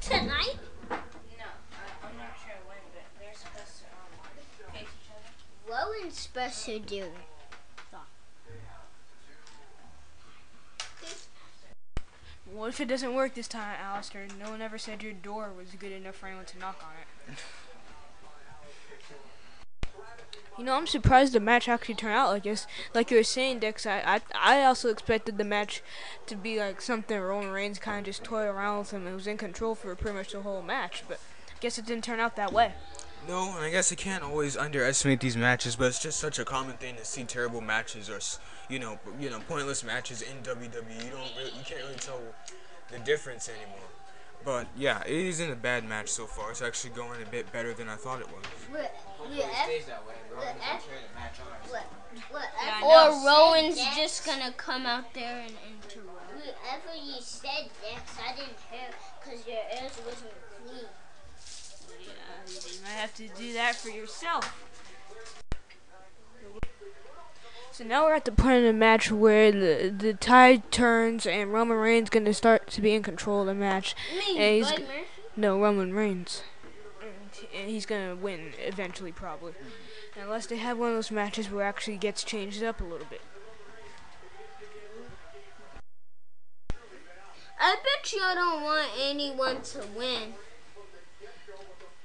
tonight. 0.00 0.58
No, 0.90 0.96
I'm 0.96 2.16
not 2.16 2.32
sure 2.44 2.56
when, 2.66 2.78
but 2.92 3.04
they're 3.20 3.34
supposed 3.34 3.80
to 3.80 3.86
um, 3.92 4.72
face 4.72 4.88
each 4.88 5.10
other. 5.10 5.70
Rowan's 5.70 6.18
supposed 6.18 6.64
to 6.64 6.78
do 6.78 7.04
it. 7.04 7.35
What 12.56 12.70
if 12.70 12.80
it 12.80 12.88
doesn't 12.88 13.12
work 13.12 13.34
this 13.34 13.48
time, 13.48 13.76
Aleister? 13.84 14.26
No 14.40 14.48
one 14.48 14.62
ever 14.62 14.78
said 14.78 15.02
your 15.02 15.12
door 15.12 15.50
was 15.54 15.68
good 15.78 15.92
enough 15.92 16.14
for 16.14 16.26
anyone 16.26 16.46
to 16.46 16.58
knock 16.58 16.82
on 16.82 17.34
it. 17.34 17.38
You 20.56 20.64
know, 20.64 20.74
I'm 20.74 20.86
surprised 20.86 21.34
the 21.34 21.40
match 21.40 21.68
actually 21.68 21.96
turned 21.96 22.14
out 22.14 22.30
like 22.30 22.44
this. 22.44 22.66
Like 22.94 23.10
you 23.10 23.18
were 23.18 23.24
saying, 23.24 23.58
Dex, 23.58 23.84
I, 23.84 24.00
I, 24.06 24.60
I 24.60 24.64
also 24.64 24.88
expected 24.88 25.36
the 25.36 25.44
match 25.44 25.82
to 26.24 26.34
be 26.34 26.58
like 26.58 26.80
something 26.80 27.20
Roman 27.20 27.50
Reigns 27.50 27.78
kind 27.78 27.98
of 27.98 28.06
just 28.06 28.24
toyed 28.24 28.46
around 28.46 28.78
with 28.78 28.90
him 28.90 29.06
and 29.06 29.14
was 29.14 29.26
in 29.26 29.36
control 29.36 29.74
for 29.74 29.94
pretty 29.94 30.16
much 30.16 30.32
the 30.32 30.40
whole 30.40 30.62
match. 30.62 31.04
But 31.06 31.20
I 31.50 31.58
guess 31.60 31.76
it 31.76 31.84
didn't 31.84 32.04
turn 32.04 32.20
out 32.20 32.36
that 32.36 32.54
way. 32.54 32.72
No, 33.28 33.50
and 33.56 33.64
I 33.64 33.70
guess 33.70 33.90
you 33.90 33.96
can't 33.96 34.22
always 34.22 34.56
underestimate 34.56 35.20
these 35.20 35.36
matches, 35.36 35.74
but 35.76 35.86
it's 35.86 35.98
just 36.00 36.20
such 36.20 36.38
a 36.38 36.44
common 36.44 36.76
thing 36.76 36.94
to 36.96 37.04
see 37.04 37.24
terrible 37.24 37.60
matches 37.60 38.08
or, 38.08 38.20
you 38.72 38.78
know, 38.78 38.98
you 39.18 39.30
know, 39.30 39.40
pointless 39.48 39.82
matches 39.82 40.22
in 40.22 40.36
WWE. 40.44 40.64
You 41.04 41.10
don't, 41.10 41.32
really, 41.36 41.50
you 41.58 41.64
can't 41.64 41.82
really 41.82 41.96
tell 41.96 42.20
the 42.92 42.98
difference 43.00 43.48
anymore. 43.48 43.88
But 44.44 44.68
yeah, 44.76 45.02
it 45.04 45.10
isn't 45.26 45.50
a 45.50 45.56
bad 45.56 45.88
match 45.88 46.08
so 46.08 46.26
far. 46.26 46.52
It's 46.52 46.62
actually 46.62 46.90
going 46.94 47.20
a 47.20 47.26
bit 47.26 47.50
better 47.52 47.72
than 47.74 47.88
I 47.88 47.96
thought 47.96 48.20
it 48.20 48.28
was. 48.28 48.44
What, 48.70 48.94
Hopefully 49.18 49.40
it 49.40 49.50
stays 49.64 49.86
that 49.86 50.06
way. 50.06 50.14
Roman's 50.30 50.54
the 50.54 50.60
gonna 50.62 50.74
F- 50.76 50.86
carry 50.86 51.02
the 51.02 51.18
match 51.18 51.36
on. 51.40 51.70
what, 51.70 51.86
what, 52.30 52.44
Yeah, 52.62 52.86
or. 52.86 53.26
Rowan's 53.26 53.74
Dex. 53.74 53.96
just 53.96 54.24
gonna 54.24 54.52
come 54.52 54.86
out 54.86 55.12
there 55.14 55.40
and 55.40 55.50
interrupt. 55.66 56.30
Whatever 56.30 56.94
you 56.94 57.16
said, 57.18 57.70
Dex, 57.82 58.02
I 58.22 58.36
didn't 58.36 58.54
hear 58.70 58.86
because 59.18 59.44
your 59.48 59.58
ears 59.82 59.98
wasn't 60.06 60.30
clean. 60.64 60.86
Yeah, 62.06 62.72
you 62.72 62.82
might 62.82 62.90
have 62.90 63.14
to 63.16 63.28
do 63.28 63.52
that 63.54 63.74
for 63.74 63.88
yourself. 63.88 64.62
So 67.76 67.84
now 67.84 68.06
we're 68.06 68.14
at 68.14 68.24
the 68.24 68.32
point 68.32 68.56
of 68.56 68.62
the 68.62 68.72
match 68.72 69.12
where 69.12 69.52
the 69.52 69.94
the 69.94 70.14
tide 70.14 70.72
turns 70.72 71.26
and 71.26 71.52
Roman 71.52 71.76
Reigns 71.76 72.08
gonna 72.08 72.32
start 72.32 72.68
to 72.68 72.80
be 72.80 72.94
in 72.94 73.02
control 73.02 73.42
of 73.42 73.48
the 73.48 73.54
match. 73.54 73.94
You 74.10 74.18
mean 74.18 74.36
Yeah, 74.36 74.50
he's 74.50 74.70
Bud 74.70 74.86
No, 75.36 75.60
Roman 75.60 75.92
Reigns. 75.92 76.42
And 77.54 77.68
he's 77.68 77.84
gonna 77.84 78.16
win 78.16 78.54
eventually, 78.60 79.12
probably. 79.12 79.52
Unless 80.18 80.46
they 80.46 80.56
have 80.56 80.78
one 80.78 80.88
of 80.88 80.94
those 80.94 81.10
matches 81.10 81.50
where 81.50 81.66
it 81.66 81.68
actually 81.68 81.98
gets 81.98 82.24
changed 82.24 82.62
up 82.62 82.80
a 82.80 82.84
little 82.84 83.06
bit. 83.10 83.20
I 87.60 87.76
bet 87.76 88.12
y'all 88.12 88.34
don't 88.34 88.62
want 88.62 88.88
anyone 88.98 89.60
to 89.60 89.84
win. 89.94 90.32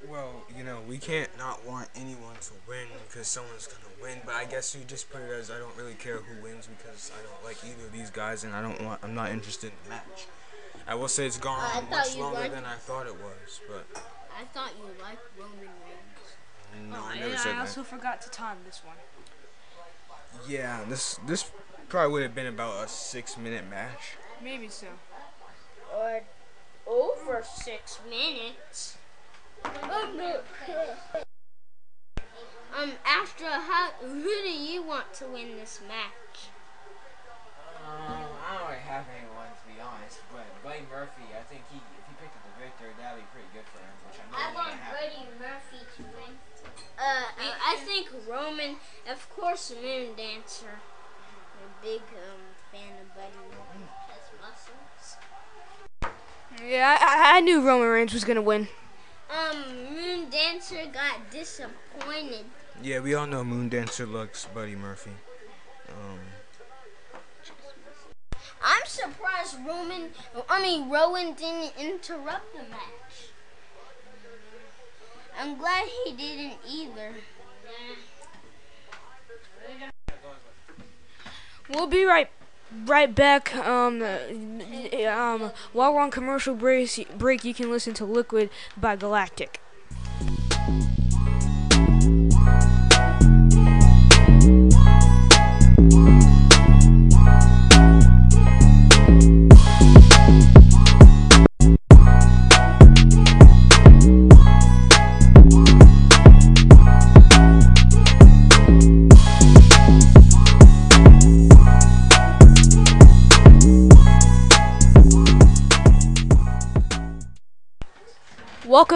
Well, 0.10 0.44
you 0.58 0.64
know, 0.64 0.80
we 0.88 0.98
can't 0.98 1.30
not 1.38 1.66
want 1.66 1.88
anyone 1.96 2.36
to 2.42 2.52
win 2.68 2.88
because 3.08 3.28
someone's 3.28 3.68
gonna 3.68 3.94
win. 4.02 4.20
But 4.26 4.36
I 4.36 4.46
guess 4.46 4.76
you 4.76 4.82
just 4.86 5.10
put 5.12 5.22
it 5.22 5.32
as 5.32 5.52
I 5.52 5.60
don't 5.60 5.76
really 5.78 5.94
care 5.94 6.18
who 6.18 6.42
wins 6.42 6.68
because 6.68 7.12
I 7.18 7.22
don't 7.24 7.44
like 7.46 7.58
either 7.64 7.86
of 7.88 7.94
these 7.94 8.10
guys, 8.10 8.44
and 8.44 8.54
I 8.56 8.62
don't 8.62 8.82
want. 8.84 9.00
I'm 9.04 9.14
not 9.14 9.30
interested 9.32 9.68
in 9.68 9.78
the 9.84 9.90
match. 9.92 10.28
I 10.88 10.96
will 10.96 11.08
say 11.08 11.28
it's 11.28 11.38
gone 11.38 11.60
I 11.60 11.78
on 11.78 11.86
thought 11.86 11.90
much 11.92 12.16
longer 12.18 12.40
liked- 12.40 12.54
than 12.56 12.66
I 12.66 12.76
thought 12.76 13.06
it 13.06 13.14
was, 13.16 13.62
but 13.68 13.86
I 14.36 14.44
thought 14.46 14.72
you 14.78 14.86
liked 15.02 15.22
Roman 15.38 15.60
Reigns. 15.60 16.90
no, 16.90 16.98
oh, 17.00 17.06
I 17.08 17.12
and 17.12 17.20
never 17.22 17.34
I 17.34 17.38
said 17.38 17.52
that. 17.54 17.60
also 17.62 17.84
forgot 17.84 18.22
to 18.24 18.30
time 18.32 18.58
this 18.66 18.82
one. 18.84 18.96
Yeah, 20.48 20.84
this 20.90 21.20
this 21.28 21.52
probably 21.90 22.12
would 22.14 22.24
have 22.24 22.34
been 22.36 22.48
about 22.48 22.84
a 22.84 22.88
six 22.88 23.38
minute 23.38 23.70
match. 23.70 24.16
Maybe 24.44 24.68
so. 24.70 24.88
Or 25.96 26.22
over 26.88 27.44
six 27.44 28.00
minutes. 28.10 28.98
Um, 32.82 32.94
after 33.06 33.46
how, 33.46 33.92
who 34.02 34.24
do 34.24 34.50
you 34.50 34.82
want 34.82 35.14
to 35.16 35.26
win 35.28 35.56
this 35.58 35.82
match? 35.88 36.50
Um, 37.86 38.26
I 38.48 38.58
don't 38.58 38.70
really 38.70 38.82
have 38.82 39.06
anyone 39.12 39.52
to 39.52 39.64
be 39.68 39.78
honest, 39.82 40.22
but 40.32 40.48
Buddy 40.64 40.82
Murphy, 40.90 41.30
I 41.36 41.44
think 41.46 41.62
he 41.70 41.78
if 41.78 42.04
he 42.08 42.14
picked 42.18 42.34
up 42.34 42.44
the 42.48 42.56
victor, 42.64 42.90
that'd 42.98 43.20
be 43.20 43.28
pretty 43.36 43.50
good 43.54 43.68
for 43.70 43.78
him, 43.84 43.94
which 44.08 44.18
I 44.18 44.26
know 44.32 44.38
I 44.40 44.50
is 44.50 44.56
want 44.56 44.68
gonna 44.70 44.82
happen. 44.82 44.98
Freddie 44.98 45.30
Murphy 45.38 45.82
to 45.98 46.04
win. 46.16 46.34
Uh, 46.98 47.28
I, 47.38 47.48
I 47.74 47.76
think 47.84 48.10
Roman, 48.28 48.78
of 49.10 49.30
course, 49.30 49.74
Moon 49.76 50.16
Dancer. 50.16 50.80
I'm 50.80 51.68
a 51.68 51.72
big 51.84 52.02
um 52.18 52.56
fan 52.72 52.98
of 52.98 53.14
Buddy 53.14 53.38
Murphy. 53.52 53.86
Has 54.10 54.26
muscles. 54.42 55.20
Yeah, 56.64 56.98
I, 57.00 57.38
I 57.38 57.40
knew 57.42 57.62
Roman 57.62 57.90
Reigns 57.90 58.14
was 58.14 58.24
gonna 58.24 58.42
win. 58.42 58.70
Um, 59.32 59.96
Moon 59.96 60.30
Dancer 60.30 60.88
got 60.92 61.32
disappointed. 61.32 62.46
Yeah, 62.84 63.00
we 63.00 63.14
all 63.14 63.28
know 63.28 63.44
Moon 63.46 63.70
Dancer 63.70 64.06
looks 64.06 64.46
Buddy 64.54 64.76
Murphy. 64.76 65.12
Um, 65.88 66.20
I'm 68.62 68.86
surprised 68.86 69.58
Roman, 69.66 70.10
I 70.50 70.62
mean 70.62 70.90
Rowan 70.90 71.34
didn't 71.34 71.74
interrupt 71.80 72.54
the 72.54 72.64
match. 72.64 73.30
I'm 75.40 75.58
glad 75.58 75.88
he 76.04 76.12
didn't 76.12 76.58
either. 76.68 77.14
We'll 81.70 81.88
be 81.88 82.04
right 82.04 82.30
right 82.86 83.14
back. 83.14 83.56
Um, 83.56 84.02
um, 84.02 85.52
while 85.74 85.94
we're 85.94 86.02
on 86.02 86.12
commercial 86.12 86.56
break, 86.56 87.08
break, 87.18 87.44
you 87.44 87.54
can 87.54 87.70
listen 87.72 87.94
to 87.96 88.06
Liquid 88.06 88.50
by 88.78 88.96
Galactic. 88.96 89.60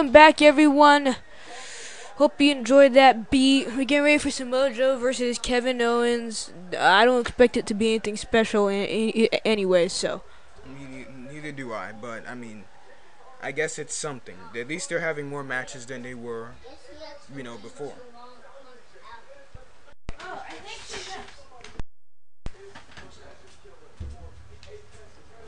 Welcome 0.06 0.12
back, 0.12 0.40
everyone. 0.40 1.16
Hope 2.14 2.40
you 2.40 2.52
enjoyed 2.52 2.94
that 2.94 3.28
beat. 3.28 3.66
We're 3.66 3.82
getting 3.82 4.04
ready 4.04 4.18
for 4.18 4.30
some 4.30 4.52
Mojo 4.52 5.00
versus 5.00 5.36
Kevin 5.36 5.82
Owens. 5.82 6.52
I 6.78 7.04
don't 7.04 7.22
expect 7.22 7.56
it 7.56 7.66
to 7.66 7.74
be 7.74 7.88
anything 7.88 8.16
special 8.16 8.68
in, 8.68 8.84
in, 8.86 9.26
anyway, 9.44 9.88
so. 9.88 10.22
neither 11.28 11.50
do 11.50 11.72
I, 11.72 11.90
but 11.90 12.22
I 12.28 12.36
mean, 12.36 12.66
I 13.42 13.50
guess 13.50 13.80
it's 13.80 13.96
something. 13.96 14.36
At 14.56 14.68
least 14.68 14.90
they're 14.90 15.00
having 15.00 15.26
more 15.26 15.42
matches 15.42 15.86
than 15.86 16.02
they 16.02 16.14
were, 16.14 16.50
you 17.34 17.42
know, 17.42 17.56
before. 17.56 17.94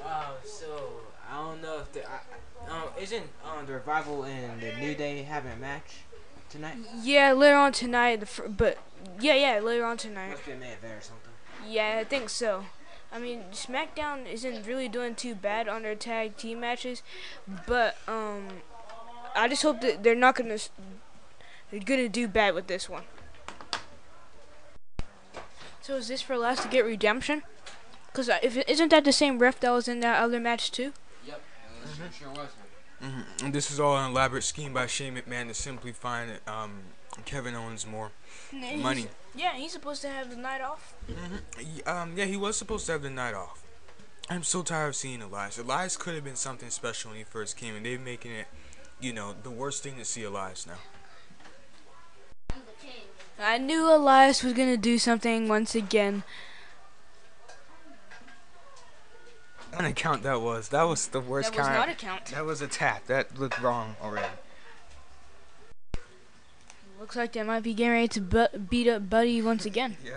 Wow, 0.01 0.33
so 0.45 0.91
I 1.31 1.37
don't 1.37 1.63
know 1.63 1.79
if 1.79 1.93
the 1.93 2.05
I, 2.05 2.15
I- 2.15 2.48
um 2.69 2.89
isn't 3.01 3.27
um 3.45 3.67
the 3.67 3.75
revival 3.75 4.25
and 4.25 4.61
the 4.61 4.73
New 4.77 4.95
Day 4.95 5.23
having 5.23 5.53
a 5.53 5.57
match 5.57 5.99
tonight? 6.51 6.77
Yeah, 7.03 7.33
later 7.33 7.57
on 7.57 7.73
tonight, 7.73 8.23
but 8.49 8.79
yeah, 9.21 9.35
yeah, 9.35 9.61
later 9.61 9.85
on 9.85 9.97
tonight. 9.97 10.31
Must 10.31 10.47
be 10.47 10.53
a 10.53 10.57
main 10.57 10.73
event 10.73 10.95
or 10.95 11.01
something. 11.01 11.33
Yeah, 11.67 11.99
I 12.01 12.05
think 12.05 12.31
so. 12.31 12.65
I 13.11 13.19
mean, 13.19 13.45
SmackDown 13.53 14.31
isn't 14.31 14.67
really 14.67 14.89
doing 14.89 15.15
too 15.15 15.35
bad 15.35 15.67
on 15.67 15.83
their 15.83 15.95
tag 15.95 16.37
team 16.37 16.61
matches, 16.61 17.03
but 17.67 17.97
um, 18.07 18.49
I 19.35 19.49
just 19.49 19.63
hope 19.63 19.81
that 19.81 20.03
they're 20.03 20.15
not 20.15 20.35
gonna 20.35 20.59
they're 21.71 21.81
gonna 21.81 22.09
do 22.09 22.29
bad 22.29 22.55
with 22.55 22.67
this 22.67 22.89
one. 22.89 23.05
So 25.81 25.97
is 25.97 26.09
this 26.09 26.21
for 26.21 26.37
last 26.37 26.63
to 26.63 26.69
get 26.69 26.85
redemption? 26.85 27.43
Cause 28.13 28.29
uh, 28.29 28.39
if 28.43 28.57
isn't 28.69 28.91
that 28.91 29.05
the 29.05 29.13
same 29.13 29.39
ref 29.39 29.61
that 29.61 29.71
was 29.71 29.89
in 29.89 30.01
that 30.01 30.23
other 30.23 30.41
match 30.41 30.71
too? 30.71 30.93
Yep, 31.99 32.09
it 32.09 32.15
sure, 32.15 32.29
sure 32.35 32.45
was. 32.45 32.51
hmm 33.01 33.45
And 33.45 33.55
this 33.55 33.71
is 33.71 33.81
all 33.81 33.97
an 33.97 34.11
elaborate 34.11 34.45
scheme 34.45 34.73
by 34.73 34.87
Shane 34.87 35.17
McMahon 35.17 35.49
to 35.49 35.55
simply 35.55 35.93
find 35.93 36.41
um, 36.47 36.81
Kevin 37.25 37.55
Owens 37.55 37.87
more 37.87 38.11
money. 38.77 39.07
Yeah, 39.35 39.55
he's 39.55 39.73
supposed 39.73 40.03
to 40.03 40.09
have 40.09 40.31
the 40.31 40.37
night 40.37 40.61
off. 40.61 40.95
hmm 41.07 41.89
Um, 41.89 42.15
yeah, 42.17 42.25
he 42.25 42.37
was 42.37 42.57
supposed 42.57 42.87
to 42.87 42.93
have 42.93 43.03
the 43.03 43.11
night 43.11 43.35
off. 43.35 43.63
I'm 44.31 44.43
so 44.43 44.63
tired 44.63 44.89
of 44.89 44.97
seeing 44.97 45.23
Elias. 45.23 45.59
Elias 45.59 45.97
could 45.97 46.15
have 46.15 46.25
been 46.25 46.37
something 46.37 46.69
special 46.71 47.11
when 47.11 47.19
he 47.19 47.25
first 47.25 47.57
came, 47.57 47.75
and 47.75 47.87
they're 47.87 47.99
making 47.99 48.33
it, 48.33 48.47
you 49.01 49.13
know, 49.13 49.35
the 49.43 49.51
worst 49.51 49.83
thing 49.83 49.97
to 49.97 50.05
see 50.05 50.23
Elias 50.23 50.67
now. 50.67 50.75
I 53.41 53.57
knew 53.57 53.91
Elias 53.95 54.43
was 54.43 54.53
gonna 54.53 54.77
do 54.77 54.99
something 54.99 55.49
once 55.49 55.75
again. 55.75 56.25
What 59.79 59.85
an 59.85 59.93
account 59.93 60.25
that 60.25 60.41
was. 60.41 60.71
That 60.71 60.83
was 60.83 61.07
the 61.07 61.21
worst 61.21 61.53
That 61.53 61.59
was 61.59 61.69
count. 61.69 61.79
not 61.79 61.89
a 61.89 61.95
count. 61.95 62.25
that 62.27 62.45
was 62.45 62.61
a 62.61 62.67
tap. 62.67 63.07
That 63.07 63.39
looked 63.39 63.61
wrong 63.63 63.95
already. 64.03 64.27
Looks 66.99 67.15
like 67.15 67.31
they 67.33 67.45
might 67.45 67.63
be 67.63 67.75
getting 67.75 67.93
ready 67.93 68.09
to 68.09 68.21
bu- 68.21 68.59
beat 68.69 68.89
up 68.89 69.09
Buddy 69.09 69.41
once 69.41 69.65
again. 69.65 69.97
Yeah. 70.05 70.17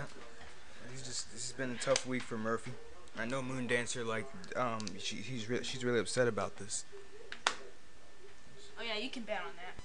He's 0.90 1.02
just. 1.02 1.30
This 1.32 1.42
has 1.48 1.52
been 1.52 1.70
a 1.70 1.76
tough 1.76 2.04
week 2.08 2.22
for 2.22 2.36
Murphy. 2.36 2.72
I 3.16 3.24
know 3.24 3.40
Moon 3.40 3.68
Dancer 3.68 4.02
like 4.02 4.26
um 4.56 4.80
she, 4.98 5.14
he's 5.14 5.48
re- 5.48 5.62
she's 5.62 5.84
really 5.84 6.00
upset 6.00 6.26
about 6.26 6.56
this. 6.56 6.84
Oh 7.46 8.82
yeah, 8.84 8.98
you 9.00 9.10
can 9.10 9.22
bet 9.22 9.42
on 9.46 9.52
that. 9.54 9.76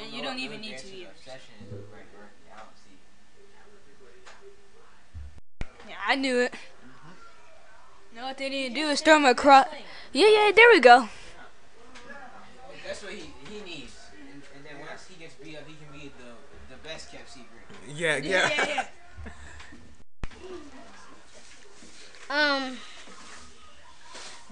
I 0.00 0.06
You, 0.08 0.16
you 0.16 0.22
don't 0.22 0.38
even 0.38 0.62
need 0.62 0.78
to 0.78 0.84
Dancer's 0.84 0.92
either. 0.94 1.10
obsession 1.10 1.54
is 1.66 1.72
with 1.72 1.90
Greg 1.90 2.04
Murphy. 2.18 2.48
I 2.50 2.56
don't 2.56 2.68
see. 2.82 2.96
Yeah, 5.90 5.96
I 6.08 6.14
knew 6.14 6.40
it. 6.40 6.54
No, 8.14 8.24
what 8.24 8.36
they 8.36 8.48
need 8.50 8.68
to 8.68 8.74
do 8.74 8.88
is 8.88 9.00
throw 9.00 9.16
him 9.16 9.24
across. 9.24 9.66
Yeah, 10.12 10.28
yeah, 10.28 10.52
there 10.54 10.68
we 10.70 10.80
go. 10.80 11.08
That's 12.86 13.02
what 13.02 13.12
he 13.12 13.32
he 13.48 13.60
needs. 13.64 13.96
And, 14.32 14.42
and 14.54 14.64
then 14.66 14.86
once 14.86 15.06
he 15.08 15.14
gets 15.18 15.34
beat 15.34 15.56
up, 15.56 15.66
he 15.66 15.74
can 15.74 15.98
be 15.98 16.12
the 16.18 16.74
the 16.74 16.76
best 16.86 17.10
kept 17.10 17.30
secret. 17.30 17.48
Yeah, 17.88 18.16
yeah. 18.16 18.50
yeah. 18.50 18.86
Yeah. 22.28 22.54
um, 22.56 22.76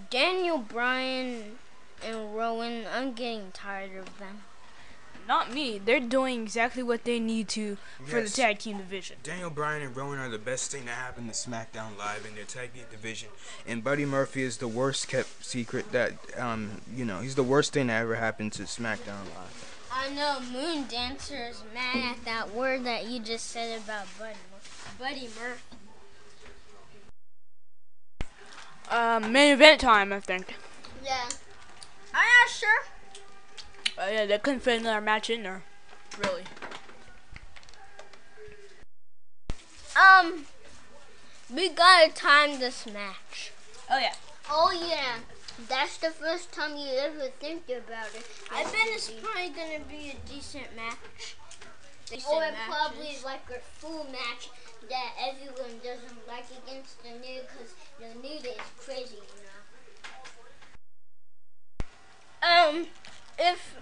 Daniel 0.09 0.59
Bryan 0.59 1.59
and 2.03 2.35
Rowan, 2.35 2.87
I'm 2.91 3.13
getting 3.13 3.51
tired 3.53 3.97
of 3.97 4.19
them. 4.19 4.43
Not 5.31 5.53
me. 5.55 5.79
They're 5.79 6.01
doing 6.01 6.43
exactly 6.43 6.83
what 6.83 7.05
they 7.05 7.21
need 7.21 7.47
to 7.51 7.77
for 8.05 8.19
Yes. 8.19 8.35
the 8.35 8.43
tag 8.43 8.59
team 8.59 8.79
division. 8.79 9.17
Daniel 9.23 9.49
Bryan 9.49 9.81
and 9.81 9.97
Rowan 9.97 10.19
are 10.19 10.29
the 10.29 10.41
best 10.41 10.73
thing 10.73 10.87
to 10.87 10.91
happen 10.91 11.29
to 11.29 11.33
SmackDown 11.33 11.97
Live 11.97 12.27
in 12.27 12.35
their 12.35 12.43
tag 12.43 12.75
team 12.75 12.83
division, 12.91 13.29
and 13.65 13.85
Buddy 13.85 14.05
Murphy 14.05 14.43
is 14.43 14.57
the 14.57 14.67
worst 14.67 15.07
kept 15.07 15.45
secret 15.45 15.93
that 15.93 16.15
um 16.37 16.81
you 16.93 17.05
know 17.05 17.21
he's 17.21 17.37
the 17.37 17.45
worst 17.45 17.73
thing 17.73 17.87
that 17.87 18.03
ever 18.03 18.17
happened 18.17 18.53
to 18.55 18.65
SmackDown 18.65 19.23
Live. 19.37 19.87
I 19.93 20.11
know 20.11 20.41
Moon 20.53 20.87
Dancer 20.89 21.47
is 21.49 21.63
mad 21.73 22.17
at 22.17 22.25
that 22.25 22.53
word 22.53 22.83
that 22.83 23.05
you 23.05 23.21
just 23.21 23.51
said 23.51 23.79
about 23.79 24.07
Buddy, 24.19 24.35
Mur- 24.51 24.99
Buddy 24.99 25.29
Murphy. 25.39 25.61
Um, 28.91 29.31
main 29.31 29.53
event 29.53 29.81
time, 29.81 30.13
I 30.13 30.19
think. 30.19 30.57
Yeah. 31.05 31.29
I'm 32.13 32.29
not 32.41 32.51
sure. 32.51 32.83
Oh 34.03 34.09
yeah, 34.09 34.25
they 34.25 34.39
couldn't 34.39 34.61
fit 34.61 34.81
another 34.81 35.03
match 35.03 35.29
in 35.29 35.43
there. 35.43 35.63
Really. 36.19 36.45
Um, 39.95 40.47
we 41.55 41.69
gotta 41.69 42.11
time 42.11 42.61
this 42.61 42.87
match. 42.87 43.53
Oh 43.91 43.99
yeah. 43.99 44.15
Oh 44.49 44.73
yeah, 44.73 45.19
that's 45.69 45.99
the 45.99 46.09
first 46.09 46.51
time 46.51 46.79
you 46.79 46.89
ever 46.97 47.29
think 47.41 47.65
about 47.65 48.15
it. 48.15 48.27
I 48.51 48.65
bet 48.65 48.87
it's 48.87 49.11
probably 49.11 49.51
gonna 49.51 49.85
be 49.87 50.13
a 50.17 50.29
decent 50.29 50.75
match. 50.75 51.37
Or 52.33 52.43
probably 52.67 53.19
like 53.23 53.43
a 53.55 53.61
full 53.61 54.05
match 54.05 54.49
that 54.89 55.13
everyone 55.29 55.79
doesn't 55.85 56.27
like 56.27 56.47
against 56.67 57.03
the 57.03 57.11
new 57.11 57.43
because 57.43 57.75
the 58.01 58.19
new 58.21 58.39
is 58.39 58.57
crazy, 58.79 59.17
you 59.17 59.43
know. 59.45 59.61
Um, 62.43 62.87
if 63.39 63.77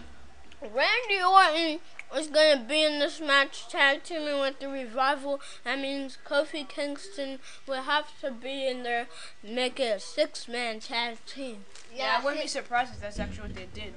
Randy 0.61 1.23
Orton 1.23 1.81
is 2.16 2.27
gonna 2.29 2.64
be 2.68 2.83
in 2.85 2.99
this 2.99 3.21
match 3.21 3.68
tag 3.68 4.03
teaming 4.03 4.40
with 4.40 4.59
the 4.59 4.68
revival, 4.68 5.40
that 5.64 5.79
means 5.79 6.18
Kofi 6.27 6.68
Kingston 6.68 7.38
will 7.66 7.83
have 7.83 8.18
to 8.21 8.31
be 8.31 8.66
in 8.66 8.83
there, 8.83 9.07
make 9.42 9.79
it 9.79 9.97
a 9.97 10.01
six 10.01 10.49
man 10.49 10.81
tag 10.81 11.18
team. 11.27 11.64
Yeah, 11.94 12.18
I 12.18 12.25
wouldn't 12.25 12.42
be 12.42 12.49
surprised 12.49 12.94
if 12.94 13.01
that's 13.01 13.18
actually 13.18 13.49
what 13.49 13.55
they 13.55 13.68
did. 13.73 13.94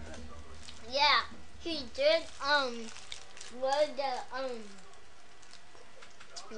Yeah, 0.92 1.22
he 1.60 1.86
did 1.96 2.24
um 2.46 2.86
wear 3.60 3.88
the 3.96 4.38
um 4.38 4.52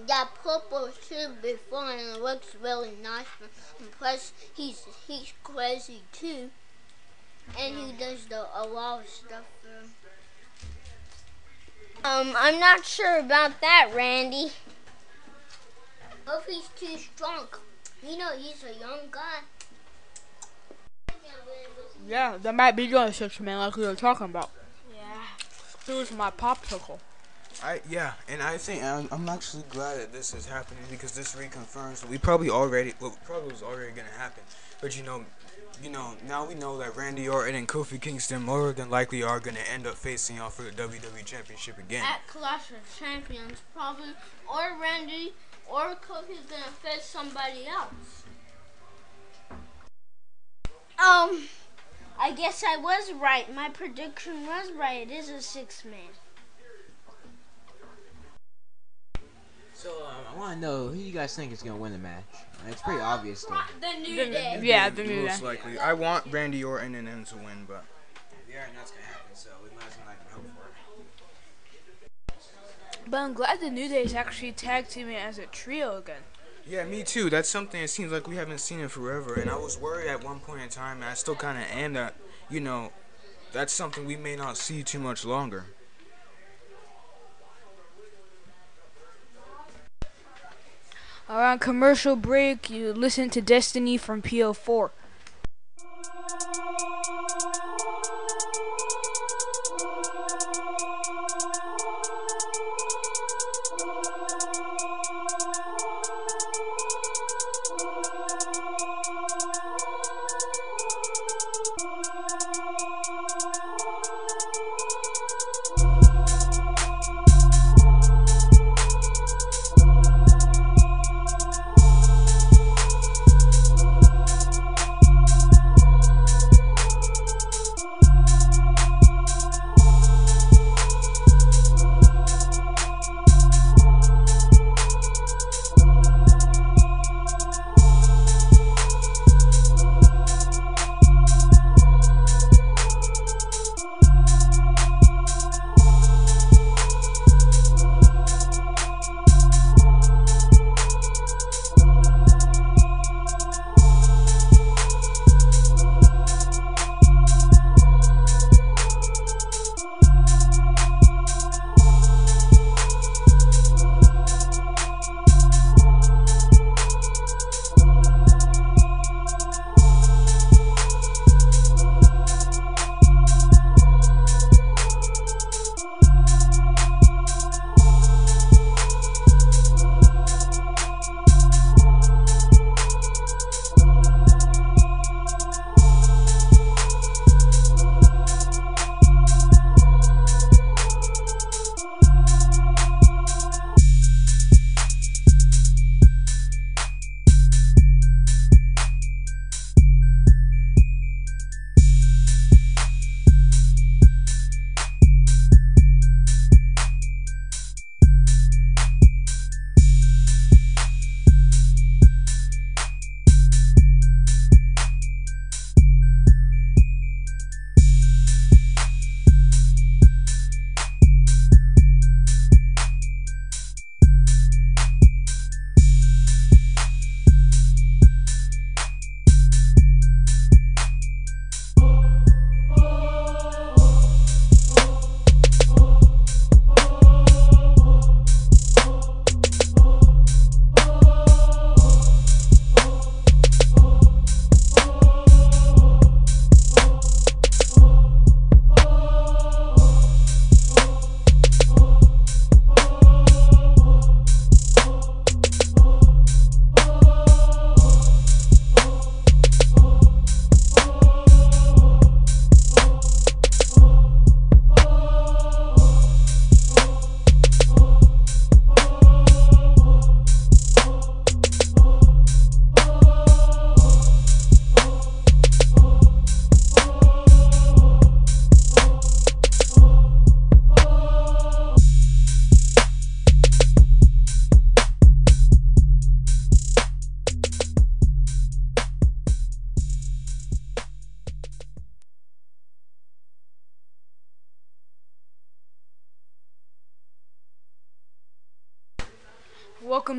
that 0.07 0.29
purple 0.43 0.89
suit 1.01 1.41
before 1.41 1.91
and 1.91 2.17
it 2.17 2.21
looks 2.21 2.55
really 2.61 2.97
nice 3.01 3.27
and 3.79 3.91
plus 3.91 4.33
he's 4.55 4.83
he's 5.07 5.33
crazy 5.43 6.01
too. 6.11 6.49
And 7.59 7.75
he 7.77 7.91
does 7.93 8.25
the 8.25 8.45
a 8.55 8.65
lot 8.65 9.01
of 9.01 9.09
stuff 9.09 9.43
for 9.45 9.52
Um, 12.05 12.33
I'm 12.35 12.59
not 12.59 12.85
sure 12.85 13.19
about 13.19 13.61
that, 13.61 13.91
Randy. 13.95 14.51
If 16.27 16.45
he's 16.47 16.67
too 16.75 16.97
strong. 16.97 17.47
You 18.05 18.17
know 18.17 18.31
he's 18.37 18.63
a 18.63 18.77
young 18.79 18.99
guy. 19.09 19.39
Yeah, 22.05 22.37
that 22.41 22.53
might 22.53 22.75
be 22.75 22.87
doing 22.87 23.13
six 23.13 23.39
man 23.39 23.59
like 23.59 23.77
we 23.77 23.85
were 23.85 23.95
talking 23.95 24.25
about. 24.25 24.49
Yeah. 24.93 25.93
It 25.93 25.97
was 25.97 26.11
my 26.11 26.31
popsicle. 26.31 26.99
I 27.63 27.79
yeah, 27.89 28.13
and 28.27 28.41
I 28.41 28.57
think 28.57 28.83
I'm, 28.83 29.07
I'm 29.11 29.29
actually 29.29 29.63
glad 29.69 29.99
that 29.99 30.11
this 30.11 30.33
is 30.33 30.45
happening 30.45 30.83
because 30.89 31.13
this 31.13 31.35
reconfirms 31.35 32.01
what 32.03 32.11
we 32.11 32.17
probably 32.17 32.49
already 32.49 32.93
what 32.99 33.23
probably 33.23 33.51
was 33.51 33.63
already 33.63 33.91
gonna 33.91 34.09
happen. 34.17 34.43
But 34.81 34.97
you 34.97 35.03
know, 35.03 35.23
you 35.81 35.89
know 35.89 36.13
now 36.27 36.45
we 36.45 36.55
know 36.55 36.77
that 36.77 36.95
Randy 36.95 37.27
Orton 37.27 37.55
and 37.55 37.67
Kofi 37.67 37.99
Kingston 37.99 38.43
more 38.43 38.73
than 38.73 38.89
likely 38.89 39.23
are 39.23 39.39
gonna 39.39 39.59
end 39.71 39.87
up 39.87 39.95
facing 39.95 40.39
off 40.39 40.55
for 40.55 40.63
the 40.63 40.71
WWE 40.71 41.23
Championship 41.25 41.77
again. 41.77 42.03
At 42.03 42.27
Clash 42.27 42.71
of 42.71 42.99
Champions, 42.99 43.59
probably, 43.73 44.09
or 44.47 44.77
Randy, 44.81 45.33
or 45.69 45.95
Kofi's 45.95 46.45
gonna 46.49 46.71
face 46.81 47.05
somebody 47.05 47.65
else. 47.67 48.23
Um, 50.99 51.47
I 52.19 52.31
guess 52.35 52.63
I 52.65 52.77
was 52.77 53.11
right. 53.13 53.53
My 53.53 53.69
prediction 53.69 54.45
was 54.45 54.71
right. 54.71 55.09
It 55.09 55.11
is 55.11 55.29
a 55.29 55.41
six 55.41 55.83
So 59.83 59.89
um, 60.05 60.13
I 60.33 60.39
want 60.39 60.53
to 60.53 60.59
know 60.61 60.87
who 60.87 60.97
you 60.97 61.11
guys 61.11 61.35
think 61.35 61.51
is 61.51 61.61
gonna 61.61 61.75
win 61.77 61.91
the 61.91 61.97
match. 61.97 62.23
It's 62.69 62.81
pretty 62.81 63.01
obvious 63.01 63.43
though. 63.43 63.57
The 63.81 63.99
New 64.01 64.15
The- 64.15 64.31
Day. 64.31 64.59
Yeah, 64.63 64.89
the 64.89 65.03
new 65.03 65.09
day 65.09 65.25
most 65.25 65.41
guy. 65.41 65.47
likely. 65.47 65.77
I 65.77 65.91
want 65.91 66.25
Randy 66.31 66.63
Orton 66.63 66.95
and 66.95 67.05
them 67.07 67.25
to 67.25 67.35
win, 67.35 67.65
but 67.67 67.83
We 68.47 68.53
already 68.55 68.71
know 68.73 68.79
it's 68.81 68.91
gonna 68.91 69.03
happen, 69.07 69.35
so 69.35 69.49
we 69.61 69.69
might 69.75 69.87
as 69.87 69.97
well 69.97 70.05
not 70.07 70.15
hope 70.31 70.45
for 70.55 70.69
it. 72.33 73.09
But 73.09 73.17
I'm 73.17 73.33
glad 73.33 73.59
the 73.59 73.69
New 73.69 73.89
Day 73.89 74.03
is 74.03 74.13
actually 74.13 74.53
tag 74.53 74.87
teaming 74.87 75.17
as 75.17 75.37
a 75.37 75.47
trio 75.47 75.97
again. 75.97 76.21
yeah, 76.65 76.85
me 76.85 77.03
too. 77.03 77.29
That's 77.29 77.49
something 77.49 77.81
it 77.81 77.89
seems 77.89 78.11
like 78.13 78.25
we 78.27 78.37
haven't 78.37 78.59
seen 78.59 78.79
in 78.79 78.87
forever, 78.87 79.33
and 79.33 79.49
I 79.49 79.57
was 79.57 79.77
worried 79.77 80.07
at 80.07 80.23
one 80.23 80.39
point 80.39 80.61
in 80.61 80.69
time, 80.69 80.97
and 80.97 81.05
I 81.05 81.13
still 81.15 81.35
kind 81.35 81.57
of 81.57 81.65
am 81.69 81.91
that. 81.93 82.15
You 82.49 82.61
know, 82.61 82.93
that's 83.51 83.73
something 83.73 84.05
we 84.05 84.15
may 84.15 84.37
not 84.37 84.55
see 84.57 84.81
too 84.83 84.99
much 84.99 85.25
longer. 85.25 85.65
Around 91.29 91.59
commercial 91.59 92.17
break, 92.17 92.69
you 92.69 92.91
listen 92.91 93.29
to 93.29 93.41
Destiny 93.41 93.97
from 93.97 94.21
PO4. 94.21 94.89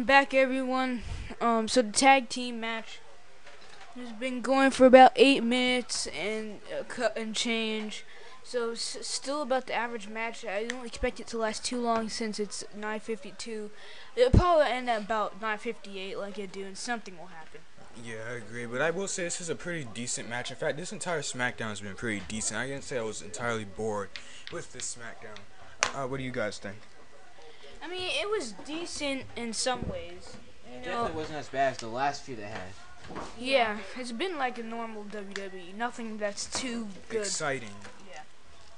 Back, 0.05 0.35
everyone. 0.35 1.03
Um, 1.40 1.67
so 1.67 1.81
the 1.81 1.93
tag 1.93 2.29
team 2.29 2.61
match 2.61 3.01
has 3.95 4.12
been 4.12 4.40
going 4.43 4.71
for 4.71 4.87
about 4.87 5.12
eight 5.17 5.43
minutes 5.43 6.07
and 6.09 6.61
cut 6.88 7.17
and 7.17 7.35
change. 7.35 8.05
So 8.43 8.75
still 8.75 9.40
about 9.40 9.67
the 9.67 9.75
average 9.75 10.09
match. 10.09 10.45
I 10.45 10.64
don't 10.64 10.85
expect 10.85 11.21
it 11.21 11.27
to 11.29 11.38
last 11.38 11.64
too 11.64 11.81
long 11.81 12.11
since 12.11 12.38
it's 12.38 12.62
9:52. 12.77 13.71
It'll 14.17 14.31
probably 14.31 14.67
end 14.67 14.90
at 14.90 15.01
about 15.01 15.40
9:58, 15.40 16.19
like 16.19 16.38
it 16.38 16.53
do, 16.53 16.64
and 16.64 16.77
something 16.77 17.17
will 17.17 17.29
happen. 17.29 17.62
Yeah, 18.05 18.17
I 18.29 18.33
agree, 18.35 18.67
but 18.67 18.83
I 18.83 18.90
will 18.90 19.09
say 19.09 19.23
this 19.23 19.40
is 19.40 19.49
a 19.49 19.55
pretty 19.55 19.87
decent 19.95 20.29
match. 20.29 20.51
In 20.51 20.57
fact, 20.57 20.77
this 20.77 20.93
entire 20.93 21.23
SmackDown 21.23 21.71
has 21.71 21.81
been 21.81 21.95
pretty 21.95 22.23
decent. 22.29 22.61
I 22.61 22.67
didn't 22.67 22.85
say 22.85 22.99
I 22.99 23.03
was 23.03 23.23
entirely 23.23 23.64
bored 23.64 24.11
with 24.53 24.73
this 24.73 24.95
SmackDown. 24.95 25.38
Uh, 25.95 26.07
what 26.07 26.19
do 26.19 26.25
you 26.25 26.33
guys 26.33 26.59
think? 26.59 26.77
I 27.85 27.88
mean, 27.88 28.11
it 28.11 28.31
was 28.31 28.53
decent 28.66 29.25
in 29.37 29.53
some 29.53 29.87
ways. 29.88 30.37
You 30.73 30.79
know, 30.79 30.85
Definitely 30.85 31.16
wasn't 31.16 31.38
as 31.38 31.49
bad 31.49 31.73
as 31.73 31.79
the 31.79 31.88
last 31.88 32.23
few 32.23 32.35
they 32.37 32.42
had. 32.42 32.73
yeah, 33.38 33.77
it's 33.99 34.12
been 34.12 34.38
like 34.38 34.59
a 34.59 34.62
normal 34.62 35.05
WWE. 35.05 35.75
Nothing 35.77 36.16
that's 36.16 36.47
too 36.47 36.88
good. 37.11 37.20
Exciting. 37.20 37.68
Yeah. 38.11 38.20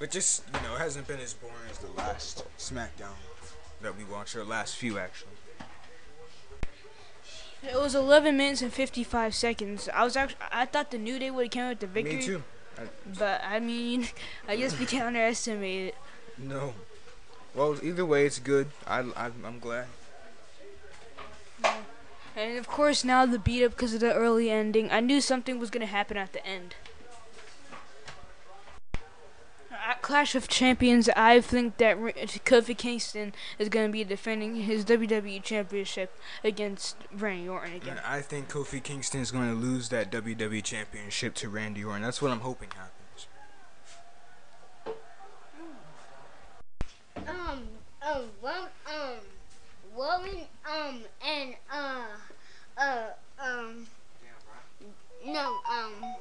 But 0.01 0.11
just, 0.11 0.45
you 0.53 0.61
know, 0.69 0.75
it 0.75 0.81
hasn't 0.81 1.07
been 1.07 1.21
as 1.21 1.35
boring 1.35 1.55
as 1.71 1.79
the 1.79 1.93
last 1.93 2.45
SmackDown 2.59 3.15
that 3.81 3.97
we 3.97 4.03
watched, 4.05 4.35
or 4.35 4.45
last 4.45 4.77
few 4.77 4.99
actually. 4.99 5.31
It 7.63 7.77
was 7.77 7.95
11 7.95 8.37
minutes 8.37 8.63
and 8.63 8.73
55 8.73 9.35
seconds. 9.35 9.89
I 9.93 10.05
was 10.05 10.17
actually, 10.17 10.39
I 10.53 10.67
thought 10.67 10.91
the 10.91 10.99
New 10.99 11.19
Day 11.19 11.31
would 11.31 11.45
have 11.47 11.51
came 11.51 11.69
with 11.69 11.81
the 11.81 11.87
victory. 11.87 12.17
Me 12.17 12.23
too. 12.23 12.43
But 13.19 13.43
I 13.45 13.61
mean, 13.61 14.09
I 14.49 14.57
guess 14.57 14.79
we 14.79 14.87
can't 14.93 15.07
underestimate 15.07 15.89
it. 15.89 15.95
No. 16.39 16.75
Well, 17.57 17.79
either 17.83 18.05
way, 18.05 18.27
it's 18.27 18.39
good. 18.39 18.69
I, 18.87 19.01
I, 19.01 19.31
I'm 19.43 19.59
glad. 19.59 19.87
And 22.37 22.59
of 22.59 22.69
course, 22.69 23.03
now 23.03 23.25
the 23.25 23.39
beat 23.39 23.65
up 23.65 23.71
because 23.73 23.95
of 23.95 24.01
the 24.01 24.13
early 24.13 24.51
ending. 24.51 24.91
I 24.93 25.01
knew 25.01 25.23
something 25.23 25.59
was 25.59 25.71
gonna 25.71 25.87
happen 25.87 26.19
at 26.19 26.35
the 26.35 26.47
end. 26.47 26.75
At 29.73 30.03
Clash 30.03 30.35
of 30.35 30.49
Champions, 30.49 31.09
I 31.17 31.41
think 31.41 31.79
that 31.79 31.97
Kofi 31.97 32.77
Kingston 32.77 33.33
is 33.59 33.71
gonna 33.71 33.89
be 33.89 34.05
defending 34.05 34.57
his 34.57 34.85
WWE 34.85 35.43
Championship 35.43 36.15
against 36.45 36.97
Randy 37.11 37.49
Orton 37.49 37.73
again. 37.77 37.97
And 37.97 38.07
I 38.07 38.21
think 38.21 38.51
Kofi 38.51 38.83
Kingston 38.83 39.23
is 39.23 39.31
going 39.31 39.49
to 39.49 39.55
lose 39.55 39.89
that 39.89 40.11
WWE 40.11 40.63
Championship 40.63 41.35
to 41.37 41.49
Randy 41.49 41.85
Orton. 41.85 42.03
That's 42.03 42.21
what 42.21 42.33
I'm 42.33 42.41
hoping 42.41 42.69
happens. 42.71 42.96
Um, 48.07 48.13
um, 48.15 48.25
Rom, 48.43 48.69
um, 48.87 49.19
Roman, 49.97 50.41
um, 50.65 51.01
and, 51.27 51.55
uh, 51.73 52.07
uh, 52.79 53.07
um, 53.39 53.87
no, 55.25 55.57
um, 55.69 56.15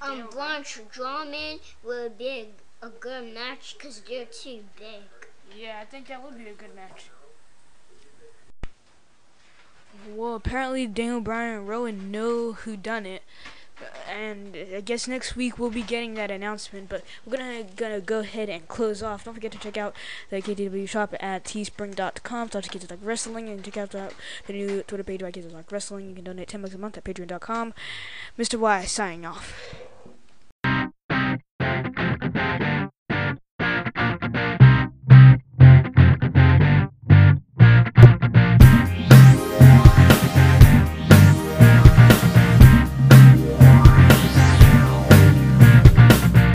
um, 0.00 0.28
Braun 0.30 0.62
Strowman 0.62 1.60
would 1.84 2.16
be 2.16 2.48
a, 2.82 2.86
a 2.86 2.88
good 2.88 3.34
match 3.34 3.76
because 3.76 4.00
they're 4.00 4.24
too 4.24 4.60
big. 4.78 5.02
Yeah, 5.54 5.78
I 5.80 5.84
think 5.84 6.08
that 6.08 6.22
would 6.22 6.38
be 6.38 6.48
a 6.48 6.54
good 6.54 6.74
match. 6.74 7.10
Well, 10.08 10.34
apparently 10.34 10.86
Daniel 10.86 11.20
Bryan 11.20 11.58
and 11.58 11.68
Rowan 11.68 12.10
know 12.10 12.52
who 12.52 12.76
done 12.76 13.06
it, 13.06 13.22
and 14.08 14.56
I 14.74 14.80
guess 14.80 15.06
next 15.08 15.36
week 15.36 15.58
we'll 15.58 15.70
be 15.70 15.82
getting 15.82 16.14
that 16.14 16.30
announcement. 16.30 16.88
But 16.88 17.02
we're 17.24 17.36
gonna 17.36 17.64
gonna 17.76 18.00
go 18.00 18.20
ahead 18.20 18.48
and 18.48 18.66
close 18.68 19.02
off. 19.02 19.24
Don't 19.24 19.34
forget 19.34 19.52
to 19.52 19.58
check 19.58 19.76
out 19.76 19.94
the 20.30 20.42
KTW 20.42 20.88
shop 20.88 21.14
at 21.20 21.44
teespring.com 21.44 22.50
slash 22.50 22.68
Kids 22.68 22.90
Like 22.90 23.00
Wrestling, 23.02 23.48
and 23.48 23.64
check 23.64 23.76
out 23.76 23.90
the, 23.90 24.12
the 24.46 24.52
new 24.52 24.82
Twitter 24.82 25.04
page 25.04 25.20
by 25.20 25.30
Kids 25.30 25.52
Like 25.52 25.70
Wrestling. 25.70 26.08
You 26.08 26.14
can 26.14 26.24
donate 26.24 26.48
ten 26.48 26.62
bucks 26.62 26.74
a 26.74 26.78
month 26.78 26.96
at 26.96 27.04
Patreon.com. 27.04 27.74
Mr. 28.38 28.58
Y 28.58 28.84
signing 28.84 29.26
off. 29.26 29.54